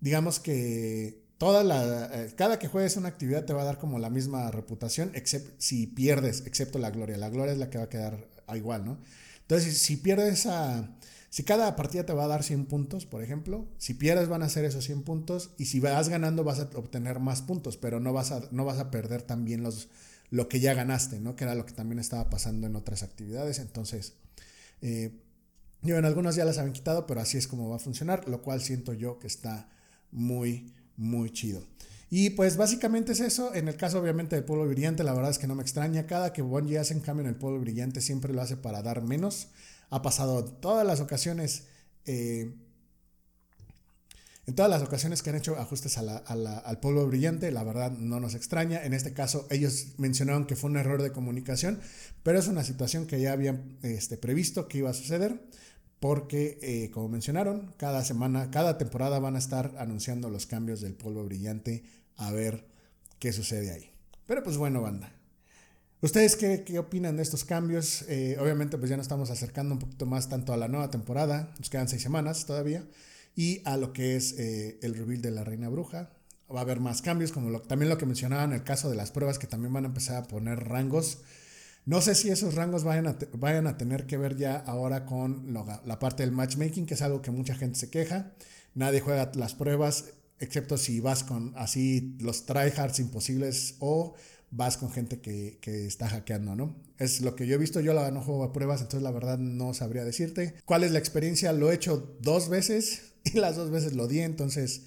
digamos 0.00 0.40
que 0.40 1.22
toda 1.38 1.64
la, 1.64 2.10
eh, 2.12 2.32
cada 2.36 2.58
que 2.58 2.68
juegues 2.68 2.96
una 2.96 3.08
actividad 3.08 3.44
te 3.44 3.52
va 3.52 3.62
a 3.62 3.64
dar 3.64 3.78
como 3.78 3.98
la 3.98 4.10
misma 4.10 4.50
reputación, 4.50 5.10
excepto 5.14 5.52
si 5.58 5.86
pierdes, 5.86 6.44
excepto 6.46 6.78
la 6.78 6.90
gloria. 6.90 7.16
La 7.16 7.30
gloria 7.30 7.52
es 7.52 7.58
la 7.58 7.70
que 7.70 7.78
va 7.78 7.84
a 7.84 7.88
quedar 7.88 8.28
igual, 8.54 8.84
¿no? 8.84 8.98
Entonces, 9.52 9.76
si 9.76 9.98
pierdes 9.98 10.46
a... 10.46 10.88
Si 11.28 11.44
cada 11.44 11.76
partida 11.76 12.06
te 12.06 12.14
va 12.14 12.24
a 12.24 12.28
dar 12.28 12.42
100 12.42 12.64
puntos, 12.64 13.04
por 13.04 13.22
ejemplo, 13.22 13.68
si 13.76 13.92
pierdes 13.92 14.28
van 14.30 14.42
a 14.42 14.48
ser 14.48 14.64
esos 14.64 14.84
100 14.84 15.02
puntos 15.02 15.50
y 15.58 15.66
si 15.66 15.78
vas 15.78 16.08
ganando 16.08 16.42
vas 16.42 16.60
a 16.60 16.70
obtener 16.74 17.20
más 17.20 17.42
puntos, 17.42 17.76
pero 17.76 18.00
no 18.00 18.14
vas 18.14 18.32
a, 18.32 18.48
no 18.50 18.64
vas 18.64 18.78
a 18.78 18.90
perder 18.90 19.20
también 19.20 19.62
los, 19.62 19.88
lo 20.30 20.48
que 20.48 20.60
ya 20.60 20.72
ganaste, 20.72 21.20
¿no? 21.20 21.36
Que 21.36 21.44
era 21.44 21.54
lo 21.54 21.66
que 21.66 21.74
también 21.74 21.98
estaba 21.98 22.30
pasando 22.30 22.66
en 22.66 22.76
otras 22.76 23.02
actividades. 23.02 23.58
Entonces, 23.58 24.14
eh, 24.80 25.20
yo 25.82 25.98
en 25.98 26.06
algunas 26.06 26.34
ya 26.34 26.46
las 26.46 26.56
habían 26.56 26.72
quitado, 26.72 27.06
pero 27.06 27.20
así 27.20 27.36
es 27.36 27.46
como 27.46 27.68
va 27.68 27.76
a 27.76 27.78
funcionar, 27.78 28.28
lo 28.28 28.40
cual 28.40 28.62
siento 28.62 28.94
yo 28.94 29.18
que 29.18 29.26
está 29.26 29.68
muy, 30.12 30.72
muy 30.96 31.30
chido. 31.30 31.62
Y 32.14 32.28
pues 32.28 32.58
básicamente 32.58 33.12
es 33.12 33.20
eso. 33.20 33.54
En 33.54 33.68
el 33.68 33.76
caso 33.78 33.98
obviamente 33.98 34.36
del 34.36 34.44
polvo 34.44 34.66
brillante, 34.66 35.02
la 35.02 35.14
verdad 35.14 35.30
es 35.30 35.38
que 35.38 35.46
no 35.46 35.54
me 35.54 35.62
extraña. 35.62 36.06
Cada 36.06 36.34
que 36.34 36.42
Bungie 36.42 36.78
hace 36.78 36.92
un 36.92 37.00
cambio 37.00 37.22
en 37.22 37.30
el 37.30 37.36
polvo 37.36 37.58
brillante 37.58 38.02
siempre 38.02 38.34
lo 38.34 38.42
hace 38.42 38.58
para 38.58 38.82
dar 38.82 39.00
menos. 39.00 39.48
Ha 39.88 40.02
pasado 40.02 40.44
todas 40.44 40.86
las 40.86 41.00
ocasiones. 41.00 41.68
Eh, 42.04 42.54
en 44.46 44.54
todas 44.54 44.70
las 44.70 44.82
ocasiones 44.82 45.22
que 45.22 45.30
han 45.30 45.36
hecho 45.36 45.56
ajustes 45.56 45.96
al 45.96 46.80
polvo 46.82 47.06
brillante, 47.06 47.50
la 47.50 47.64
verdad 47.64 47.92
no 47.92 48.20
nos 48.20 48.34
extraña. 48.34 48.84
En 48.84 48.92
este 48.92 49.14
caso, 49.14 49.46
ellos 49.48 49.94
mencionaron 49.96 50.44
que 50.44 50.54
fue 50.54 50.68
un 50.68 50.76
error 50.76 51.00
de 51.00 51.12
comunicación, 51.12 51.80
pero 52.22 52.38
es 52.38 52.46
una 52.46 52.62
situación 52.62 53.06
que 53.06 53.22
ya 53.22 53.32
habían 53.32 53.78
este, 53.80 54.18
previsto 54.18 54.68
que 54.68 54.76
iba 54.76 54.90
a 54.90 54.94
suceder, 54.94 55.48
porque, 55.98 56.58
eh, 56.60 56.90
como 56.90 57.08
mencionaron, 57.08 57.72
cada 57.78 58.04
semana, 58.04 58.50
cada 58.50 58.76
temporada 58.76 59.18
van 59.18 59.36
a 59.36 59.38
estar 59.38 59.76
anunciando 59.78 60.28
los 60.28 60.44
cambios 60.44 60.82
del 60.82 60.92
polvo 60.92 61.24
brillante 61.24 62.01
a 62.16 62.32
ver 62.32 62.66
qué 63.18 63.32
sucede 63.32 63.70
ahí. 63.70 63.90
Pero 64.26 64.42
pues 64.42 64.56
bueno, 64.56 64.82
banda. 64.82 65.12
¿Ustedes 66.00 66.34
qué, 66.34 66.64
qué 66.64 66.80
opinan 66.80 67.16
de 67.16 67.22
estos 67.22 67.44
cambios? 67.44 68.02
Eh, 68.08 68.36
obviamente 68.40 68.76
pues 68.76 68.90
ya 68.90 68.96
nos 68.96 69.04
estamos 69.04 69.30
acercando 69.30 69.74
un 69.74 69.78
poquito 69.78 70.04
más 70.04 70.28
tanto 70.28 70.52
a 70.52 70.56
la 70.56 70.66
nueva 70.66 70.90
temporada, 70.90 71.54
nos 71.58 71.70
quedan 71.70 71.86
seis 71.86 72.02
semanas 72.02 72.44
todavía, 72.44 72.84
y 73.36 73.62
a 73.64 73.76
lo 73.76 73.92
que 73.92 74.16
es 74.16 74.36
eh, 74.38 74.80
el 74.82 74.94
reveal 74.94 75.22
de 75.22 75.30
la 75.30 75.44
Reina 75.44 75.68
Bruja. 75.68 76.10
Va 76.52 76.58
a 76.58 76.62
haber 76.62 76.80
más 76.80 77.02
cambios, 77.02 77.30
como 77.30 77.60
también 77.62 77.88
lo 77.88 77.98
que 77.98 78.04
mencionaba 78.04 78.42
en 78.44 78.52
el 78.52 78.64
caso 78.64 78.90
de 78.90 78.96
las 78.96 79.10
pruebas, 79.10 79.38
que 79.38 79.46
también 79.46 79.72
van 79.72 79.84
a 79.84 79.88
empezar 79.88 80.16
a 80.16 80.26
poner 80.26 80.58
rangos. 80.58 81.18
No 81.86 82.00
sé 82.00 82.14
si 82.14 82.30
esos 82.30 82.56
rangos 82.56 82.84
vayan 82.84 83.06
a, 83.06 83.16
vayan 83.34 83.66
a 83.66 83.78
tener 83.78 84.06
que 84.06 84.16
ver 84.16 84.36
ya 84.36 84.56
ahora 84.56 85.06
con 85.06 85.54
la 85.54 85.98
parte 85.98 86.24
del 86.24 86.32
matchmaking, 86.32 86.84
que 86.84 86.94
es 86.94 87.02
algo 87.02 87.22
que 87.22 87.30
mucha 87.30 87.54
gente 87.54 87.78
se 87.78 87.90
queja. 87.90 88.32
Nadie 88.74 89.00
juega 89.00 89.30
las 89.34 89.54
pruebas 89.54 90.06
excepto 90.42 90.76
si 90.76 91.00
vas 91.00 91.22
con 91.24 91.52
así 91.56 92.16
los 92.20 92.46
tryhards 92.46 92.98
imposibles 92.98 93.76
o 93.78 94.14
vas 94.50 94.76
con 94.76 94.90
gente 94.90 95.20
que, 95.20 95.58
está 95.64 96.08
hackeando, 96.08 96.54
¿no? 96.54 96.76
Es 96.98 97.22
lo 97.22 97.34
que 97.34 97.46
yo 97.46 97.54
he 97.54 97.58
visto, 97.58 97.80
yo 97.80 97.94
la, 97.94 98.10
no 98.10 98.20
juego 98.20 98.44
a 98.44 98.52
pruebas, 98.52 98.80
entonces 98.80 99.02
la 99.02 99.10
verdad 99.10 99.38
no 99.38 99.72
sabría 99.72 100.04
decirte. 100.04 100.54
¿Cuál 100.64 100.84
es 100.84 100.92
la 100.92 100.98
experiencia? 100.98 101.52
Lo 101.52 101.72
he 101.72 101.74
hecho 101.74 102.16
dos 102.20 102.48
veces 102.48 103.14
y 103.24 103.38
las 103.38 103.56
dos 103.56 103.70
veces 103.70 103.94
lo 103.94 104.08
di, 104.08 104.20
entonces 104.20 104.82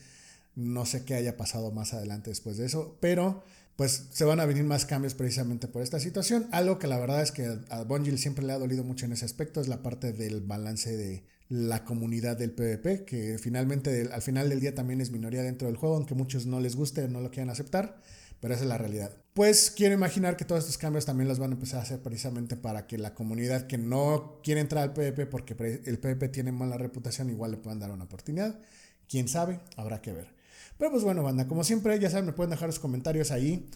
no 0.56 0.86
sé 0.86 1.04
qué 1.04 1.15
haya 1.15 1.36
pasado 1.36 1.72
más 1.72 1.94
adelante 1.94 2.30
después 2.30 2.58
de 2.58 2.65
eso, 2.65 2.98
pero 3.02 3.44
pues 3.76 4.08
se 4.12 4.24
van 4.24 4.39
a 4.39 4.46
venir 4.46 4.63
más 4.63 4.86
cambios 4.86 5.15
precisamente 5.15 5.68
por 5.68 5.82
esta 5.82 6.00
situación. 6.00 6.48
Algo 6.52 6.80
que 6.80 6.88
la 6.88 7.00
verdad 7.00 7.22
es 7.22 7.32
que 7.32 7.60
a 7.70 7.84
Bungie 7.84 8.18
siempre 8.18 8.46
le 8.46 8.54
ha 8.54 8.60
dolido 8.60 8.84
mucho 8.84 9.06
en 9.06 9.13
ese 9.13 9.26
aspecto 9.26 9.60
es 9.60 9.68
la 9.68 9.84
parte 9.84 10.13
del 10.13 10.41
balance 10.41 10.96
de 10.96 11.26
la 11.50 11.84
comunidad 11.84 12.38
del 12.38 12.52
PvP, 12.52 13.06
que 13.06 13.38
finalmente 13.38 14.10
al 14.12 14.22
final 14.22 14.50
del 14.50 14.60
día 14.60 14.74
también 14.74 15.02
es 15.02 15.12
minoría 15.12 15.44
dentro 15.44 15.68
del 15.68 15.78
juego, 15.78 15.96
aunque 15.96 16.16
muchos 16.16 16.46
no 16.46 16.60
les 16.60 16.76
guste 16.76 17.08
no 17.08 17.22
lo 17.22 17.30
quieran 17.30 17.50
aceptar, 17.50 18.02
pero 18.40 18.54
esa 18.54 18.64
es 18.64 18.70
la 18.70 18.78
realidad. 18.78 19.12
Pues 19.34 19.70
quiero 19.70 19.94
imaginar 19.94 20.38
que 20.38 20.46
todos 20.46 20.62
estos 20.62 20.78
cambios 20.78 21.06
también 21.06 21.28
los 21.28 21.40
van 21.40 21.52
a 21.52 21.54
empezar 21.54 21.80
a 21.80 21.84
hacer 21.84 22.00
precisamente 22.00 22.56
para 22.56 22.88
que 22.88 22.98
la 22.98 23.14
comunidad 23.14 23.68
que 23.68 23.78
no 23.78 24.40
quiere 24.44 24.62
entrar 24.62 24.84
al 24.84 24.94
PvP 24.94 25.26
porque 25.28 25.82
el 25.86 26.00
PvP 26.00 26.30
tiene 26.30 26.52
mala 26.52 26.78
reputación 26.78 27.30
igual 27.30 27.52
le 27.52 27.58
puedan 27.58 27.80
dar 27.80 27.92
una 27.92 28.06
oportunidad. 28.06 28.60
Quién 29.08 29.28
sabe, 29.28 29.60
habrá 29.76 30.02
que 30.02 30.14
ver. 30.14 30.34
Pero 30.78 30.92
pues 30.92 31.04
bueno, 31.04 31.22
banda, 31.24 31.48
como 31.48 31.64
siempre, 31.64 32.00
ya 32.00 32.10
saben, 32.10 32.26
me 32.26 32.34
pueden 32.34 32.50
dejar 32.52 32.68
los 32.68 32.80
comentarios 32.80 33.32
ahí. 33.32 33.70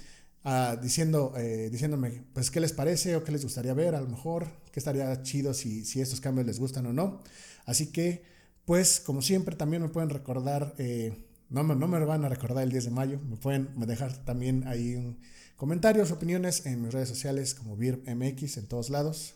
Ah, 0.45 0.77
diciendo, 0.81 1.33
eh, 1.37 1.69
diciéndome 1.69 2.23
pues 2.33 2.49
qué 2.49 2.61
les 2.61 2.71
parece 2.71 3.17
o 3.17 3.25
qué 3.25 3.31
les 3.33 3.43
gustaría 3.43 3.73
ver 3.73 3.93
a 3.93 3.99
lo 3.99 4.07
mejor, 4.07 4.47
qué 4.71 4.79
estaría 4.79 5.21
chido 5.21 5.53
si, 5.53 5.83
si 5.83 5.99
estos 5.99 6.21
cambios 6.21 6.47
les 6.47 6.59
gustan 6.59 6.85
o 6.85 6.93
no. 6.93 7.21
Así 7.69 7.91
que, 7.91 8.23
pues, 8.65 8.99
como 8.99 9.21
siempre, 9.21 9.55
también 9.55 9.83
me 9.83 9.89
pueden 9.89 10.09
recordar, 10.09 10.73
eh, 10.79 11.27
no, 11.49 11.61
no 11.61 11.87
me 11.87 11.99
van 12.03 12.25
a 12.25 12.29
recordar 12.29 12.63
el 12.63 12.71
10 12.71 12.85
de 12.85 12.89
mayo, 12.89 13.19
me 13.29 13.37
pueden 13.37 13.69
dejar 13.85 14.25
también 14.25 14.67
ahí 14.67 15.15
comentarios, 15.55 16.09
opiniones 16.09 16.65
en 16.65 16.81
mis 16.81 16.91
redes 16.91 17.09
sociales 17.09 17.53
como 17.53 17.77
VirMX 17.77 18.57
en 18.57 18.67
todos 18.67 18.89
lados. 18.89 19.35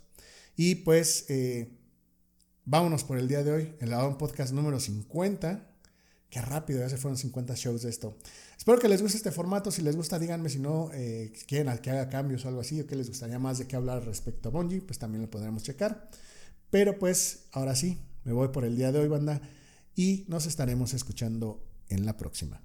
Y 0.56 0.76
pues, 0.76 1.26
eh, 1.30 1.78
vámonos 2.66 3.04
por 3.04 3.20
el 3.20 3.28
día 3.28 3.44
de 3.44 3.52
hoy, 3.52 3.76
el 3.80 3.94
un 3.94 4.18
Podcast 4.18 4.52
número 4.52 4.80
50. 4.80 5.70
Qué 6.32 6.42
rápido, 6.42 6.80
ya 6.80 6.90
se 6.90 6.98
fueron 6.98 7.16
50 7.16 7.54
shows 7.54 7.84
de 7.84 7.92
esto. 7.92 8.18
Espero 8.58 8.80
que 8.80 8.88
les 8.88 9.04
guste 9.04 9.18
este 9.18 9.32
formato. 9.32 9.70
Si 9.70 9.84
les 9.84 9.96
gusta, 9.96 10.18
díganme 10.18 10.50
si 10.50 10.58
no 10.58 10.90
eh, 10.92 11.32
quieren 11.48 11.78
que 11.78 11.92
haga 11.92 12.10
cambios 12.10 12.46
o 12.46 12.48
algo 12.48 12.62
así, 12.62 12.82
o 12.82 12.88
que 12.88 12.96
les 12.96 13.10
gustaría 13.10 13.38
más 13.38 13.60
de 13.60 13.68
qué 13.68 13.76
hablar 13.76 14.04
respecto 14.04 14.50
a 14.50 14.52
Bungie, 14.52 14.82
pues 14.82 14.98
también 14.98 15.22
lo 15.22 15.30
podremos 15.30 15.62
checar. 15.62 16.10
Pero 16.72 16.98
pues, 16.98 17.44
ahora 17.52 17.76
sí, 17.76 18.00
me 18.24 18.34
voy 18.34 18.50
por 18.50 18.66
el 18.66 18.76
día 18.76 18.92
de 18.92 19.00
hoy, 19.00 19.08
banda, 19.08 19.42
y 19.96 20.26
nos 20.28 20.46
estaremos 20.46 20.94
escuchando 20.94 21.64
en 21.90 22.06
la 22.06 22.18
próxima. 22.18 22.62